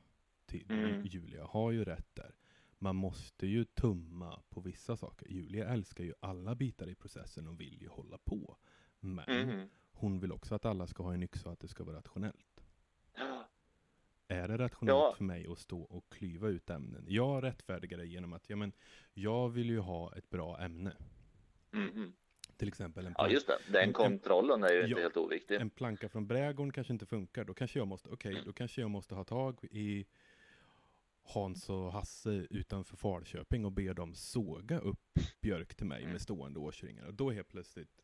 Till, 0.47 0.71
Mm. 0.71 1.03
Julia 1.07 1.45
har 1.45 1.71
ju 1.71 1.85
rätt 1.85 2.15
där. 2.15 2.35
Man 2.83 2.97
måste 2.97 3.47
ju 3.47 3.65
tumma 3.65 4.43
på 4.49 4.61
vissa 4.61 4.97
saker. 4.97 5.29
Julia 5.29 5.69
älskar 5.69 6.05
ju 6.05 6.15
alla 6.21 6.55
bitar 6.55 6.89
i 6.89 6.95
processen 6.95 7.49
och 7.49 7.61
vill 7.61 7.83
ju 7.83 7.89
hålla 7.89 8.19
på. 8.19 8.57
Men 9.01 9.25
mm, 9.49 9.69
hon 9.93 10.21
vill 10.21 10.33
också 10.33 10.55
att 10.55 10.65
alla 10.65 10.87
ska 10.87 11.03
ha 11.03 11.15
en 11.15 11.23
yxa 11.23 11.47
och 11.49 11.53
att 11.53 11.61
det 11.61 11.69
ska 11.69 11.85
vara 11.85 11.97
rationellt. 11.97 12.65
ja, 13.17 13.49
Är 14.29 14.49
det 14.49 14.59
rationellt 14.59 14.97
Ja. 14.99 15.15
för 15.17 15.25
mig 15.25 15.47
att 15.47 15.59
stå 15.59 15.81
och 15.83 16.09
klyva 16.13 16.49
ut 16.49 16.71
ämnen? 16.71 17.05
Jag 17.09 17.43
rättfärdigar 17.45 17.99
det 17.99 18.07
genom 18.07 18.33
att 18.33 18.51
ja, 18.51 18.57
men, 18.57 18.73
jag 19.15 19.49
vill 19.49 19.71
ju 19.71 19.79
ha 19.79 20.17
ett 20.17 20.31
bra 20.31 20.59
ämne. 20.61 20.97
mm, 21.73 21.89
mm. 21.89 22.13
Till 22.57 22.69
exempel 22.69 23.07
en, 23.07 23.15
ja 23.19 23.25
plank- 23.25 23.33
just 23.33 23.47
det, 23.47 23.59
den 23.73 23.83
en- 23.83 23.93
kontrollen 23.93 24.63
är 24.65 24.73
ju 24.73 24.79
inte 24.81 24.91
Ja. 24.91 24.99
helt 24.99 25.17
oviktig. 25.17 25.55
en 25.61 25.71
planka 25.71 26.09
från 26.09 26.27
brädgården 26.27 26.73
kanske 26.73 26.93
inte 26.93 27.07
funkar. 27.07 27.45
Då 27.45 27.55
kanske 27.55 27.79
jag 27.79 27.89
måste, 27.89 28.09
okej, 28.09 28.43
då 28.47 28.53
kanske 28.53 28.81
jag 28.81 28.91
måste 28.91 29.15
ha 29.15 29.25
tag 29.25 29.65
i 29.65 30.07
Hans 31.31 31.71
och 31.71 31.93
Hasse 31.93 32.47
utanför 32.51 32.97
Falköping 32.97 33.65
och 33.65 33.73
be 33.73 33.93
dem 33.93 34.15
såga 34.15 34.79
upp 34.79 35.19
björk 35.41 35.75
till 35.75 35.87
mig 35.87 36.07
med 36.07 36.21
stående 36.21 36.59
årsringar. 36.59 37.07
Och 37.07 37.15
då 37.15 37.31
helt 37.31 37.49
plötsligt, 37.49 38.03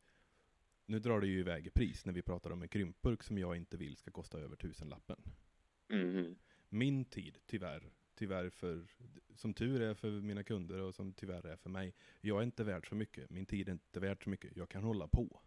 nu 0.87 0.99
drar 0.99 1.21
det 1.21 1.27
ju 1.27 1.39
iväg 1.41 1.67
i 1.67 1.71
pris 1.71 2.05
när 2.07 2.13
vi 2.13 2.23
pratar 2.23 2.51
om 2.51 2.63
en 2.63 2.69
krympburk 2.69 3.23
som 3.23 3.39
jag 3.39 3.57
inte 3.57 3.77
vill 3.77 3.97
ska 3.97 4.11
kosta 4.11 4.39
över 4.39 4.57
tusenlappen. 4.57 5.23
Mm. 5.89 6.37
min 6.69 7.05
tid, 7.05 7.39
tyvärr, 7.47 7.91
tyvärr 8.15 8.51
för, 8.51 8.87
som 9.35 9.55
tur 9.55 9.81
är 9.83 9.95
för 9.95 10.11
mina 10.11 10.43
kunder 10.45 10.79
och 10.81 10.95
som 10.95 11.13
tyvärr 11.15 11.47
är 11.47 11.57
för 11.57 11.71
mig, 11.71 11.95
jag 12.21 12.39
är 12.39 12.43
inte 12.43 12.65
värd 12.65 12.89
så 12.89 12.95
mycket, 12.95 13.31
min 13.31 13.47
tid 13.47 13.69
är 13.69 13.73
inte 13.73 14.01
värd 14.01 14.25
så 14.25 14.31
mycket, 14.31 14.57
jag 14.57 14.69
kan 14.69 14.83
hålla 14.85 15.09
på. 15.09 15.41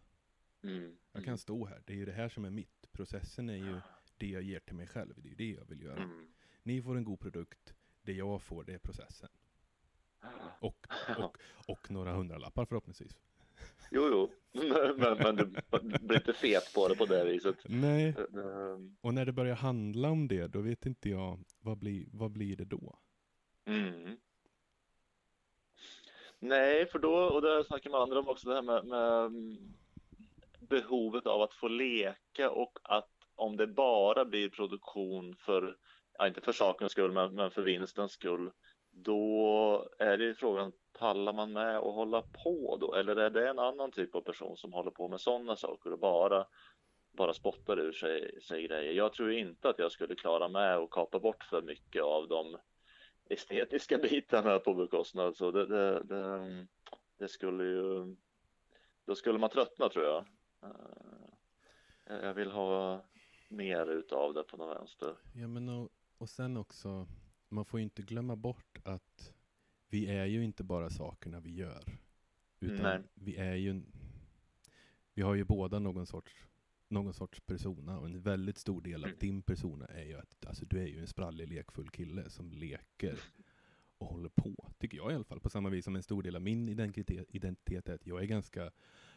Mm, 0.63 0.97
Jag 1.11 1.25
kan 1.25 1.37
stå 1.37 1.65
här, 1.65 1.83
det 1.85 1.93
är 1.93 1.97
ju 1.97 2.05
det 2.05 2.11
här 2.11 2.29
som 2.29 2.45
är 2.45 2.49
mitt. 2.49 2.91
Processen 2.91 3.49
är 3.49 3.55
ju 3.55 3.79
det 4.17 4.27
jag 4.27 4.41
ger 4.43 4.59
till 4.59 4.75
mig 4.75 4.87
själv, 4.87 5.13
det 5.17 5.27
är 5.27 5.29
ju 5.29 5.35
det 5.35 5.51
jag 5.59 5.65
vill 5.65 5.81
göra. 5.81 6.03
mm. 6.03 6.27
Ni 6.69 6.81
får 6.81 6.97
en 6.97 7.03
god 7.03 7.19
produkt, 7.19 7.73
det 8.01 8.13
jag 8.13 8.41
får 8.41 8.63
det 8.63 8.73
är 8.73 8.77
processen. 8.77 9.29
Och, 10.59 10.87
och, 11.17 11.37
och 11.67 11.91
några 11.91 12.13
hundralappar 12.13 12.65
förhoppningsvis. 12.65 13.17
Jo, 13.91 14.09
jo, 14.11 14.29
men, 14.97 15.17
men 15.17 15.35
du 15.35 15.45
blir 16.01 16.17
inte 16.17 16.33
fet 16.33 16.73
på 16.75 16.87
det 16.87 16.95
på 16.95 17.05
det 17.05 17.25
viset. 17.25 17.55
Nej, 17.65 18.15
Ehm, 18.33 18.95
och 19.01 19.13
när 19.13 19.25
det 19.25 19.31
börjar 19.31 19.55
handla 19.55 20.09
om 20.09 20.27
det, 20.27 20.47
då 20.47 20.61
vet 20.61 20.85
inte 20.85 21.09
jag, 21.09 21.39
vad 21.59 21.77
blir, 21.77 22.05
vad 22.11 22.31
blir 22.31 22.55
det 22.55 22.65
då? 22.65 22.99
Mm. 23.65 24.17
Nej, 26.39 26.85
för 26.85 26.99
då, 26.99 27.15
och 27.15 27.41
det 27.41 27.63
snackar 27.63 27.89
med 27.89 27.99
andra 27.99 28.19
om 28.19 28.27
också, 28.27 28.49
det 28.49 28.55
här 28.55 28.61
med, 28.61 28.85
med 28.85 29.25
mm, 29.25 29.73
behovet 30.59 31.27
av 31.27 31.41
att 31.41 31.53
få 31.53 31.67
leka 31.67 32.51
och 32.51 32.79
att 32.83 33.09
om 33.35 33.57
det 33.57 33.67
bara 33.67 34.25
blir 34.25 34.49
produktion 34.49 35.35
för, 35.35 35.77
ja, 36.19 36.27
inte 36.27 36.41
för 36.41 36.51
sakens 36.51 36.91
skull, 36.91 37.11
men, 37.11 37.35
men 37.35 37.51
för 37.51 37.61
vinstens 37.61 38.11
skull, 38.11 38.51
då 38.91 39.89
är 39.99 40.17
det 40.17 40.23
ju 40.23 40.35
frågan, 40.35 40.71
pallar 40.99 41.33
man 41.33 41.51
med 41.53 41.77
att 41.77 41.93
hålla 41.93 42.21
på 42.21 42.77
då? 42.81 42.93
Eller 42.93 43.15
är 43.15 43.29
det 43.29 43.49
en 43.49 43.59
annan 43.59 43.91
typ 43.91 44.15
av 44.15 44.21
person 44.21 44.57
som 44.57 44.73
håller 44.73 44.91
på 44.91 45.07
med 45.07 45.21
sådana 45.21 45.55
saker 45.55 45.93
och 45.93 45.99
bara, 45.99 46.45
bara 47.11 47.33
spottar 47.33 47.79
ur 47.79 47.91
sig, 47.91 48.41
sig 48.41 48.67
grejer? 48.67 48.93
Jag 48.93 49.13
tror 49.13 49.31
inte 49.31 49.69
att 49.69 49.79
jag 49.79 49.91
skulle 49.91 50.15
klara 50.15 50.47
med 50.47 50.77
att 50.77 50.89
kapa 50.89 51.19
bort 51.19 51.43
för 51.43 51.61
mycket 51.61 52.03
av 52.03 52.27
de 52.27 52.57
estetiska 53.29 53.97
bitarna 53.97 54.59
på 54.59 54.73
bekostnad. 54.73 55.35
Så 55.35 55.51
det, 55.51 55.65
det, 55.65 56.03
det, 56.03 56.67
det 57.17 57.27
skulle 57.27 57.63
ju, 57.63 58.15
då 59.05 59.15
skulle 59.15 59.39
man 59.39 59.49
tröttna 59.49 59.89
tror 59.89 60.05
jag. 60.05 60.25
Eh, 60.63 62.25
jag 62.25 62.33
vill 62.33 62.51
ha 62.51 63.05
mer 63.49 63.91
utav 63.91 64.33
det 64.33 64.43
på 64.43 64.57
något 64.57 64.77
vänster. 64.77 65.15
Ja, 65.35 65.47
men 65.47 65.69
och, 65.69 65.89
och 66.19 66.29
sen 66.29 66.57
också, 66.57 67.07
man 67.49 67.65
får 67.65 67.79
ju 67.79 67.83
inte 67.83 68.01
glömma 68.01 68.35
bort 68.35 68.77
att 68.83 69.33
vi 69.89 70.07
är 70.07 70.25
ju 70.25 70.43
inte 70.43 70.63
bara 70.63 70.89
sakerna 70.89 71.39
vi 71.39 71.51
gör. 71.51 71.83
Utan 72.59 72.83
Nej. 72.83 73.01
vi 73.13 73.35
är 73.35 73.55
ju, 73.55 73.81
vi 75.13 75.21
har 75.21 75.35
ju 75.35 75.43
båda 75.43 75.79
någon 75.79 76.05
sorts, 76.05 76.45
någon 76.87 77.13
sorts 77.13 77.41
persona 77.41 77.99
och 77.99 78.05
en 78.05 78.21
väldigt 78.21 78.57
stor 78.57 78.81
del 78.81 79.03
av 79.03 79.09
Mm. 79.09 79.19
din 79.19 79.41
persona 79.41 79.85
är 79.85 80.03
ju 80.05 80.17
att 80.17 80.45
alltså, 80.45 80.65
du 80.65 80.79
är 80.79 80.87
ju 80.87 80.99
en 80.99 81.07
sprallig, 81.07 81.47
lekfull 81.47 81.89
kille 81.89 82.29
som 82.29 82.51
leker 82.51 83.19
och 83.97 84.07
håller 84.07 84.29
på, 84.29 84.71
tycker 84.77 84.97
jag 84.97 85.11
i 85.11 85.15
alla 85.15 85.23
fall. 85.23 85.39
På 85.39 85.49
samma 85.49 85.69
vis 85.69 85.85
som 85.85 85.95
en 85.95 86.03
stor 86.03 86.23
del 86.23 86.35
av 86.35 86.41
min 86.41 86.69
identitet, 86.69 87.27
identitet 87.29 87.89
är 87.89 87.93
att 87.93 88.07
jag 88.07 88.21
är 88.21 88.25
ganska, 88.25 88.71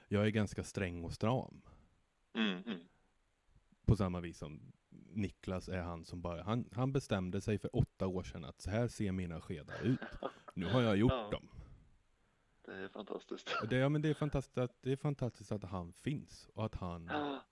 jag 0.09 0.26
är 0.26 0.30
ganska 0.30 0.64
sträng 0.64 1.04
och 1.04 1.12
stram. 1.12 1.62
Mm, 2.35 2.62
mm. 2.66 2.80
På 3.85 3.97
samma 3.97 4.21
vis 4.21 4.38
som 4.38 4.73
Niklas 5.14 5.69
är 5.69 5.81
han 5.83 6.04
som 6.04 6.21
bara, 6.23 6.42
han, 6.42 6.69
han 6.73 6.92
bestämde 6.92 7.40
sig 7.40 7.59
för 7.59 7.76
åtta 7.76 8.07
år 8.07 8.23
sedan 8.23 8.45
att 8.45 8.61
så 8.61 8.71
här 8.71 8.88
ser 8.88 9.12
mina 9.12 9.40
skedar 9.40 9.83
ut. 9.83 10.00
Nu 10.54 10.66
har 10.66 10.83
jag 10.83 10.97
gjort 10.97 11.12
Ja. 11.16 11.28
dem. 11.31 11.49
Det 12.64 12.73
är 12.73 12.88
fantastiskt. 12.88 13.57
Det, 13.71 13.76
ja, 13.76 13.88
men 13.88 14.02
det, 14.02 14.09
är 14.09 14.14
fantastiskt 14.14 14.59
att, 14.59 14.76
det 14.81 14.92
är 14.92 14.97
fantastiskt 14.97 15.52
att 15.52 15.64
han 15.64 15.92
finns 15.92 16.49
och 16.54 16.64
att 16.64 16.75
han, 16.75 17.07
Ja, 17.12 17.42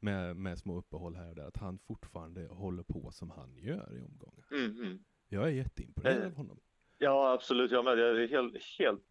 med, 0.00 0.36
med 0.36 0.58
små 0.58 0.78
uppehåll 0.78 1.16
här 1.16 1.28
och 1.28 1.34
där, 1.34 1.46
att 1.46 1.56
han 1.56 1.78
fortfarande 1.78 2.46
håller 2.46 2.82
på 2.82 3.10
som 3.10 3.30
han 3.30 3.56
gör 3.58 3.96
i 3.96 4.00
omgångar. 4.02 4.44
mm, 4.50 4.80
mm. 4.80 5.04
Jag 5.28 5.44
är 5.44 5.48
jätteimponerad 5.52 6.18
Eh. 6.18 6.26
av 6.26 6.34
honom. 6.36 6.60
ja 6.98 7.32
absolut. 7.32 7.70
Jag 7.70 7.84
med. 7.84 7.98
Det 7.98 8.22
är 8.24 8.28
helt, 8.28 8.54
helt, 8.78 9.02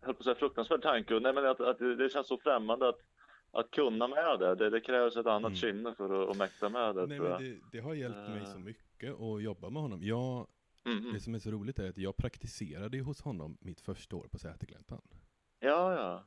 jag 0.00 0.06
höll 0.06 0.14
på 0.14 0.18
att 0.18 0.24
säga 0.24 0.34
fruktansvärd 0.34 0.82
tanke. 0.82 1.20
Nej, 1.20 1.32
men 1.34 1.46
att, 1.46 1.60
att 1.60 1.78
det 1.78 2.12
känns 2.12 2.26
så 2.28 2.38
främmande 2.38 2.88
att, 2.88 2.98
att 3.60 3.70
kunna 3.70 4.08
med 4.08 4.38
det. 4.38 4.54
Det, 4.54 4.70
det 4.70 4.80
krävs 4.80 5.16
ett 5.16 5.26
annat 5.26 5.48
Mm. 5.48 5.56
kynne 5.56 5.94
för 5.94 6.22
att, 6.22 6.30
att 6.30 6.36
mäkta 6.36 6.68
med 6.68 6.94
det. 6.96 7.06
Nej, 7.06 7.20
men 7.20 7.42
det, 7.42 7.58
det 7.72 7.78
har 7.80 7.94
hjälpt 7.94 8.18
mig 8.28 8.38
Eh. 8.40 8.44
så 8.52 8.58
mycket 8.58 9.14
att 9.20 9.42
jobba 9.42 9.70
med 9.70 9.82
honom. 9.82 10.02
Jag, 10.02 10.46
Mm, 10.84 11.12
det 11.12 11.20
som 11.20 11.34
är 11.34 11.38
så 11.38 11.50
roligt 11.50 11.78
är 11.78 11.88
att 11.88 11.98
jag 11.98 12.16
praktiserade 12.16 13.00
hos 13.00 13.20
honom 13.22 13.56
mitt 13.60 13.80
första 13.80 14.16
år 14.16 14.28
på 14.30 14.38
Sätergläntan. 14.38 15.02
Ja, 15.60 15.92
ja. 15.94 16.24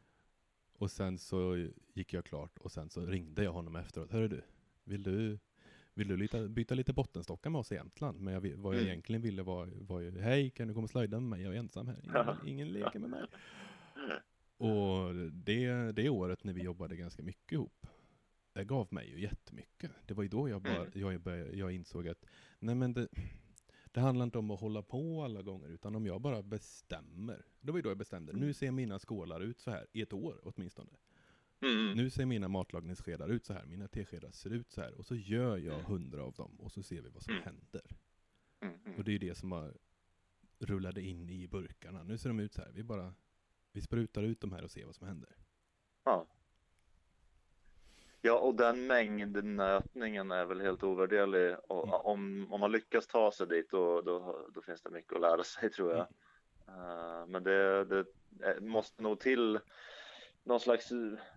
Och 0.73 0.91
sen 0.91 1.17
så 1.17 1.67
gick 1.93 2.13
jag 2.13 2.25
klart 2.25 2.57
och 2.57 2.71
sen 2.71 2.89
så 2.89 3.01
ringde 3.05 3.43
jag 3.43 3.51
honom 3.51 3.75
efteråt. 3.75 4.11
Hörru 4.11 4.27
du, 4.27 4.41
vill 4.83 5.03
du, 5.03 5.39
vill 5.93 6.07
du 6.07 6.17
lita, 6.17 6.47
byta 6.47 6.75
lite 6.75 6.93
bottenstockar 6.93 7.49
med 7.49 7.59
oss 7.59 7.71
i 7.71 7.75
Jämtland? 7.75 8.19
Men 8.21 8.33
jag, 8.33 8.41
vad 8.41 8.73
jag 8.75 8.79
Mm. 8.81 8.87
egentligen 8.91 9.21
ville 9.21 9.43
var, 9.43 9.69
var 9.87 9.99
ju, 9.99 10.19
hej 10.19 10.49
kan 10.49 10.67
du 10.67 10.73
komma 10.73 10.83
och 10.83 10.89
slöjda 10.89 11.19
med 11.19 11.29
mig? 11.29 11.41
Jag 11.41 11.55
är 11.55 11.59
ensam 11.59 11.87
här, 11.87 11.97
ingen, 12.03 12.35
ingen 12.47 12.67
leker 12.67 12.99
med 12.99 13.09
mig. 13.09 13.25
Och 14.59 15.15
det, 15.31 15.91
det 15.91 16.09
året 16.09 16.43
när 16.43 16.53
vi 16.53 16.61
jobbade 16.63 16.95
ganska 16.95 17.23
mycket 17.23 17.51
ihop, 17.51 17.87
det 18.53 18.63
gav 18.63 18.93
mig 18.93 19.09
ju 19.09 19.21
jättemycket. 19.21 19.91
Det 20.05 20.13
var 20.13 20.23
ju 20.23 20.29
då 20.29 20.49
jag, 20.49 20.61
bara, 20.61 20.75
Mm. 20.85 20.89
jag, 20.93 21.21
började, 21.21 21.57
jag 21.57 21.71
insåg 21.71 22.07
att 22.07 22.25
nej 22.59 22.75
men 22.75 22.93
det, 22.93 23.07
det 23.91 23.99
handlar 23.99 24.23
inte 24.23 24.37
om 24.37 24.51
att 24.51 24.59
hålla 24.59 24.81
på 24.81 25.23
alla 25.23 25.41
gånger, 25.41 25.69
utan 25.69 25.95
om 25.95 26.05
jag 26.05 26.21
bara 26.21 26.41
bestämmer. 26.43 27.45
Det 27.61 27.71
var 27.71 27.77
ju 27.79 27.81
då 27.83 27.89
jag 27.89 27.97
bestämde, 27.97 28.33
nu 28.33 28.53
ser 28.53 28.71
mina 28.71 28.99
skålar 28.99 29.41
ut 29.41 29.59
så 29.59 29.71
här, 29.71 29.87
i 29.93 30.01
ett 30.01 30.13
år 30.13 30.39
åtminstone. 30.43 30.91
Mm. 31.61 31.91
Nu 31.97 32.09
ser 32.09 32.25
mina 32.25 32.47
matlagningsskedar 32.47 33.27
ut 33.29 33.45
så 33.45 33.53
här, 33.53 33.65
mina 33.65 33.87
teskedar 33.87 34.31
ser 34.31 34.49
ut 34.49 34.71
så 34.71 34.81
här, 34.81 34.93
och 34.93 35.05
så 35.05 35.15
gör 35.15 35.57
jag 35.57 35.79
hundra 35.79 36.23
av 36.23 36.33
dem, 36.33 36.55
och 36.59 36.71
så 36.71 36.83
ser 36.83 37.01
vi 37.01 37.09
vad 37.09 37.23
som 37.23 37.33
Mm. 37.33 37.43
händer. 37.45 37.81
Mm. 38.61 38.75
Mm. 38.85 38.97
Och 38.97 39.03
det 39.03 39.11
är 39.11 39.13
ju 39.13 39.19
det 39.19 39.35
som 39.35 39.51
har 39.51 39.77
rullade 40.59 41.01
in 41.01 41.29
i 41.29 41.47
burkarna. 41.47 42.03
Nu 42.03 42.17
ser 42.17 42.29
de 42.29 42.39
ut 42.39 42.53
så 42.53 42.61
här, 42.61 42.71
vi 42.71 42.83
bara, 42.83 43.13
vi 43.71 43.81
sprutar 43.81 44.23
ut 44.23 44.41
de 44.41 44.51
här 44.53 44.63
och 44.63 44.71
ser 44.71 44.85
vad 44.85 44.95
som 44.95 45.07
händer. 45.07 45.29
Ja. 46.03 46.27
Ja, 48.21 48.39
och 48.39 48.55
den 48.55 48.87
mängdnötningen 48.87 50.31
är 50.31 50.45
väl 50.45 50.61
helt 50.61 50.83
ovärderlig. 50.83 51.55
Och 51.67 51.83
Mm. 51.87 51.99
om, 52.03 52.53
om 52.53 52.59
man 52.59 52.71
lyckas 52.71 53.07
ta 53.07 53.31
sig 53.31 53.47
dit, 53.47 53.69
då, 53.71 54.01
då, 54.01 54.47
då 54.53 54.61
finns 54.61 54.81
det 54.81 54.89
mycket 54.89 55.13
att 55.13 55.21
lära 55.21 55.43
sig 55.43 55.69
tror 55.69 55.91
jag. 55.91 56.07
Eh, 56.67 57.27
men 57.27 57.43
det, 57.43 57.85
det 57.85 58.05
eh, 58.43 58.61
måste 58.61 59.03
nog 59.03 59.19
till 59.19 59.59
någon 60.43 60.59
slags, 60.59 60.89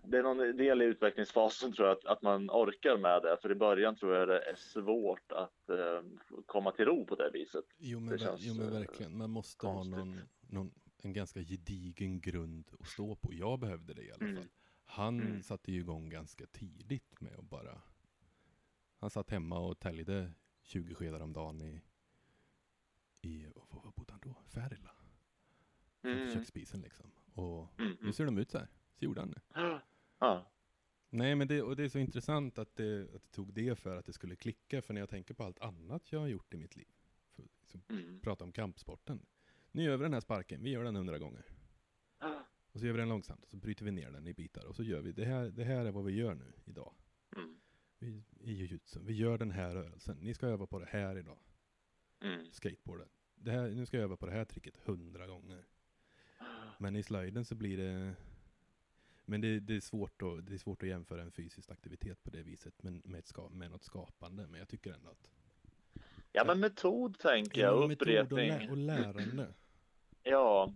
det 0.03 0.17
är 0.17 0.23
någon 0.23 0.57
del 0.57 0.81
i 0.81 0.85
utvecklingsfasen 0.85 1.73
tror 1.73 1.87
jag, 1.87 1.97
att, 1.97 2.05
att 2.05 2.21
man 2.21 2.49
orkar 2.49 2.97
med 2.97 3.21
det. 3.21 3.37
För 3.41 3.51
i 3.51 3.55
början 3.55 3.95
tror 3.95 4.15
jag 4.15 4.27
det 4.27 4.39
är 4.39 4.55
svårt 4.55 5.31
att 5.31 5.69
eh, 5.69 6.01
komma 6.45 6.71
till 6.71 6.85
ro 6.85 7.05
på 7.05 7.15
det 7.15 7.29
viset. 7.33 7.65
Jo 7.77 7.99
men, 7.99 8.09
Det 8.09 8.17
känns, 8.19 8.41
jo, 8.41 8.53
men 8.53 8.71
verkligen, 8.73 9.17
man 9.17 9.29
måste 9.29 9.67
ha 9.67 9.73
konstigt. 9.73 9.97
någon, 9.97 10.19
någon, 10.49 10.71
en 11.05 11.13
ganska 11.13 11.41
gedigen 11.43 12.21
grund 12.21 12.69
att 12.79 12.87
stå 12.87 13.15
på. 13.15 13.33
Jag 13.33 13.59
behövde 13.59 13.93
det 13.93 14.03
i 14.03 14.11
alla 14.11 14.25
Mm. 14.25 14.35
fall. 14.35 14.49
Han 14.85 15.19
Mm. 15.19 15.43
satte 15.43 15.71
ju 15.71 15.79
igång 15.79 16.09
ganska 16.09 16.45
tidigt 16.45 17.21
med 17.21 17.33
att 17.39 17.49
bara, 17.49 17.81
han 18.97 19.09
satt 19.09 19.29
hemma 19.29 19.59
och 19.59 19.79
täljde 19.79 20.31
20 20.61 20.95
skedar 20.95 21.19
om 21.19 21.33
dagen 21.33 21.61
i, 21.61 21.81
i 23.21 23.45
vad, 23.55 23.83
vad 23.83 23.93
bodde 23.93 24.11
han 24.13 24.21
då? 24.23 24.35
Färila? 24.47 24.91
Mm. 26.03 26.33
köksspisen 26.33 26.81
liksom. 26.81 27.11
Och 27.33 27.79
Mm. 27.79 27.97
nu 28.01 28.13
ser 28.13 28.25
de 28.25 28.37
ut 28.37 28.51
så 28.51 28.57
här. 28.57 28.67
Så 28.95 29.05
gjorde 29.05 29.21
han 29.21 29.31
det. 29.31 29.41
Ja. 30.19 30.45
Nej, 31.09 31.35
men 31.35 31.47
det, 31.47 31.61
och 31.61 31.75
det 31.75 31.83
är 31.83 31.89
så 31.89 31.99
intressant 31.99 32.57
att 32.57 32.75
det, 32.75 33.01
att 33.15 33.23
det 33.23 33.31
tog 33.31 33.53
det 33.53 33.75
för 33.79 33.95
att 33.97 34.05
det 34.05 34.13
skulle 34.13 34.35
klicka. 34.35 34.81
För 34.81 34.93
när 34.93 35.01
jag 35.01 35.09
tänker 35.09 35.33
på 35.33 35.43
allt 35.43 35.59
annat 35.59 36.11
jag 36.11 36.19
har 36.19 36.27
gjort 36.27 36.53
i 36.53 36.57
mitt 36.57 36.75
liv. 36.75 36.87
För 37.31 37.43
liksom 37.59 37.81
Mm. 37.89 38.19
prata 38.21 38.43
om 38.43 38.51
kampsporten. 38.51 39.25
Nu 39.75 39.83
gör 39.83 39.97
vi 39.97 40.03
den 40.03 40.13
här 40.13 40.21
sparken, 40.21 40.63
vi 40.63 40.69
gör 40.69 40.83
den 40.83 40.95
hundra 40.95 41.17
gånger. 41.17 41.45
Och 42.71 42.79
så 42.79 42.85
gör 42.85 42.93
vi 42.93 42.99
den 42.99 43.09
långsamt 43.09 43.43
och 43.43 43.49
så 43.49 43.57
bryter 43.57 43.85
vi 43.85 43.91
ner 43.91 44.11
den 44.11 44.27
i 44.27 44.33
bitar. 44.33 44.65
Och 44.65 44.75
så 44.75 44.83
gör 44.83 45.01
vi, 45.01 45.11
det 45.11 45.25
här, 45.25 45.49
det 45.49 45.63
här 45.63 45.85
är 45.85 45.91
vad 45.91 46.05
vi 46.05 46.11
gör 46.11 46.33
nu 46.33 46.53
idag. 46.65 46.93
Mm. 47.35 47.55
Vi, 47.99 48.23
I 48.39 48.53
jujutsu. 48.53 48.99
Vi 49.03 49.13
gör 49.13 49.37
den 49.37 49.51
här 49.51 49.75
rörelsen. 49.75 50.17
Ni 50.17 50.33
ska 50.33 50.47
öva 50.47 50.67
på 50.67 50.79
det 50.79 50.87
här 50.89 51.17
idag. 51.17 51.37
Mm. 52.21 52.51
Skateboarden. 52.51 53.07
Det 53.35 53.51
här, 53.51 53.69
nu 53.69 53.85
ska 53.85 53.97
jag 53.97 54.03
öva 54.03 54.17
på 54.17 54.25
det 54.25 54.31
här 54.31 54.45
tricket 54.45 54.77
hundra 54.77 55.27
gånger. 55.27 55.65
Men 56.77 56.95
i 56.95 57.03
slöjden 57.03 57.45
så 57.45 57.55
blir 57.55 57.77
det 57.77 58.15
men 59.25 59.41
det, 59.41 59.59
det, 59.59 59.75
är 59.75 59.79
svårt 59.79 60.21
att, 60.21 60.47
det 60.47 60.53
är 60.53 60.57
svårt 60.57 60.83
att 60.83 60.89
jämföra 60.89 61.21
en 61.21 61.31
fysisk 61.31 61.71
aktivitet 61.71 62.23
på 62.23 62.29
det 62.29 62.43
viset 62.43 62.83
men 62.83 63.01
med, 63.05 63.19
ett 63.19 63.27
ska, 63.27 63.49
med 63.49 63.71
något 63.71 63.83
skapande. 63.83 64.47
Men 64.47 64.59
jag 64.59 64.69
tycker 64.69 64.93
ändå 64.93 65.09
att 65.09 65.29
Ja, 66.31 66.43
men 66.45 66.59
metod 66.59 67.19
tänker 67.19 67.61
jag, 67.61 67.83
Ja, 67.83 67.87
metod 67.87 68.07
och, 68.07 68.23
upprepning. 68.23 68.49
lä, 68.49 68.71
och 68.71 68.77
lärande. 68.77 69.53
Ja, 70.23 70.73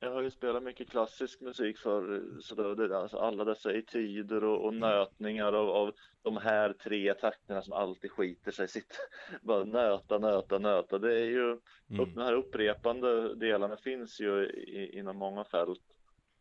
jag 0.00 0.10
har 0.12 0.22
ju 0.22 0.30
spelat 0.30 0.62
mycket 0.62 0.90
klassisk 0.90 1.40
musik 1.40 1.78
för 1.78 2.22
så 2.40 2.74
det, 2.74 2.98
alltså 2.98 3.18
alla 3.18 3.44
dessa 3.44 3.72
etyder 3.72 4.44
och, 4.44 4.64
och 4.64 4.74
nötningar 4.74 5.52
av, 5.52 5.68
av 5.70 5.94
de 6.22 6.36
här 6.36 6.72
tre 6.72 7.14
takterna 7.14 7.62
som 7.62 7.72
alltid 7.72 8.10
skiter 8.10 8.52
sig. 8.52 8.68
Sitt, 8.68 8.98
bara 9.42 9.64
nöta, 9.64 10.18
nöta, 10.18 10.58
nöta. 10.58 10.98
Det 10.98 11.20
är 11.20 11.24
ju, 11.24 11.50
upp, 11.52 11.62
Mm. 11.90 12.14
de 12.14 12.20
här 12.22 12.32
upprepande 12.32 13.34
delarna 13.34 13.76
finns 13.76 14.20
ju 14.20 14.46
i, 14.46 14.98
inom 14.98 15.16
många 15.16 15.44
fält 15.44 15.82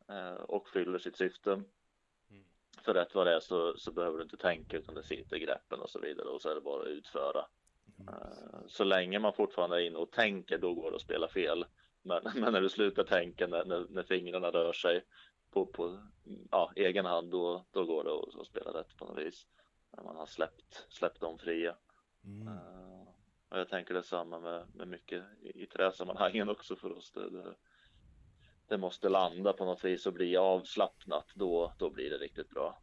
eh, 0.09 0.33
och 0.33 0.69
fyller 0.69 0.99
sitt 0.99 1.17
syfte. 1.17 1.51
Mm. 1.51 2.43
För 2.85 2.93
rätt 2.93 3.15
vad 3.15 3.27
det 3.27 3.35
är 3.35 3.39
så, 3.39 3.77
så 3.77 3.91
behöver 3.91 4.17
du 4.17 4.23
inte 4.23 4.37
tänka 4.37 4.77
utan 4.77 4.95
det 4.95 5.03
sitter 5.03 5.35
i 5.35 5.39
greppen 5.39 5.79
och 5.79 5.89
så 5.89 5.99
vidare 5.99 6.27
och 6.29 6.41
så 6.41 6.49
är 6.49 6.55
det 6.55 6.61
bara 6.61 6.81
att 6.81 6.87
utföra. 6.87 7.45
Mm. 7.99 8.13
Eh, 8.13 8.59
Så 8.67 8.83
länge 8.83 9.19
man 9.19 9.33
fortfarande 9.33 9.81
är 9.83 9.87
inne 9.87 9.97
och 9.97 10.11
tänker 10.11 10.57
då 10.57 10.73
går 10.73 10.89
det 10.91 10.95
att 10.95 11.01
spela 11.01 11.27
fel. 11.27 11.65
Men, 12.07 12.21
men 12.41 12.53
när 12.53 12.61
du 12.61 12.69
slutar 12.69 13.03
tänka 13.03 13.47
när, 13.47 13.65
när, 13.65 13.85
när 13.89 14.03
fingrarna 14.03 14.51
rör 14.51 14.73
sig 14.73 15.05
på, 15.51 15.65
på 15.65 16.07
ja, 16.51 16.71
egen 16.75 17.05
hand 17.05 17.31
då, 17.31 17.65
då 17.71 17.85
går 17.85 18.03
det 18.03 18.39
att, 18.41 18.47
spela 18.47 18.79
rätt 18.79 18.97
på 18.97 19.05
något 19.05 19.17
vis. 19.17 19.47
När 19.91 20.03
man 20.03 20.15
har 20.15 20.25
släppt, 20.25 20.85
släppt 20.89 21.21
dem 21.21 21.37
fria. 21.37 21.75
Mm. 22.23 22.47
Eh, 22.47 23.07
och 23.49 23.59
jag 23.59 23.69
tänker 23.69 23.93
detsamma 23.93 24.39
med, 24.39 24.67
med 24.75 24.87
mycket 24.87 25.23
i, 25.41 25.63
i 25.63 25.65
träsammanhangen 25.65 26.49
också 26.49 26.75
för 26.75 26.91
oss. 26.91 27.11
Det, 27.11 27.29
det, 27.29 27.55
det 28.67 28.77
måste 28.77 29.09
landa 29.09 29.53
på 29.53 29.65
något 29.65 29.85
vis 29.85 30.05
och 30.05 30.13
bli 30.13 30.37
avslappnat. 30.37 31.31
Då, 31.35 31.73
då 31.77 31.89
blir 31.89 32.09
det 32.09 32.17
riktigt 32.17 32.49
bra. 32.49 32.81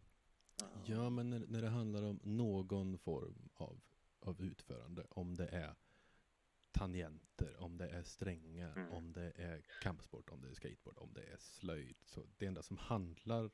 Eh, 0.63 0.93
Ja, 0.93 1.11
men 1.11 1.31
när, 1.31 1.43
när 1.49 1.63
det 1.63 1.69
handlar 1.69 2.03
om 2.03 2.21
någon 2.23 2.99
form 2.99 3.49
av, 3.55 3.81
av 4.21 4.41
utförande, 4.41 5.07
om 5.09 5.35
det 5.35 5.47
är 5.47 5.75
tangenter, 6.75 7.57
om 7.63 7.77
det 7.79 7.89
är 7.89 8.03
strängar, 8.03 8.73
Mm. 8.77 8.93
om 8.93 9.13
det 9.13 9.33
är 9.37 9.63
kampsport, 9.83 10.31
om 10.31 10.41
det 10.43 10.49
är 10.49 10.55
skateboard, 10.55 10.99
om 10.99 11.13
det 11.15 11.23
är 11.23 11.37
slöjd. 11.39 11.97
Så 12.05 12.23
det 12.39 12.47
enda 12.47 12.63
som 12.63 12.77
handlar, 12.79 13.51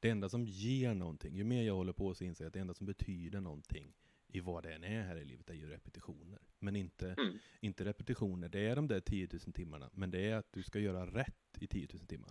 det 0.00 0.10
enda 0.10 0.28
som 0.28 0.44
ger 0.46 0.94
någonting, 0.94 1.34
ju 1.36 1.44
mer 1.44 1.62
jag 1.62 1.74
håller 1.74 1.92
på 1.92 2.14
så 2.14 2.24
inser 2.24 2.44
jag 2.44 2.48
att 2.48 2.54
det 2.54 2.60
enda 2.60 2.74
som 2.74 2.86
betyder 2.86 3.40
någonting 3.40 3.92
i 4.28 4.40
vad 4.40 4.62
det 4.62 4.72
än 4.74 4.84
är 4.84 5.02
här 5.02 5.16
i 5.16 5.24
livet 5.24 5.50
är 5.50 5.54
ju 5.54 5.68
repetitioner. 5.68 6.38
Men 6.58 6.76
inte, 6.76 7.14
Mm. 7.18 7.38
inte 7.60 7.84
repetitioner, 7.84 8.48
det 8.48 8.60
är 8.60 8.76
de 8.76 8.88
där 8.88 9.00
10 9.00 9.28
000 9.32 9.40
timmarna, 9.40 9.90
men 9.92 10.10
det 10.10 10.30
är 10.30 10.36
att 10.36 10.52
du 10.52 10.62
ska 10.62 10.78
göra 10.78 11.06
rätt 11.06 11.58
i 11.60 11.66
10 11.66 11.88
000 11.92 12.06
timmar. 12.06 12.30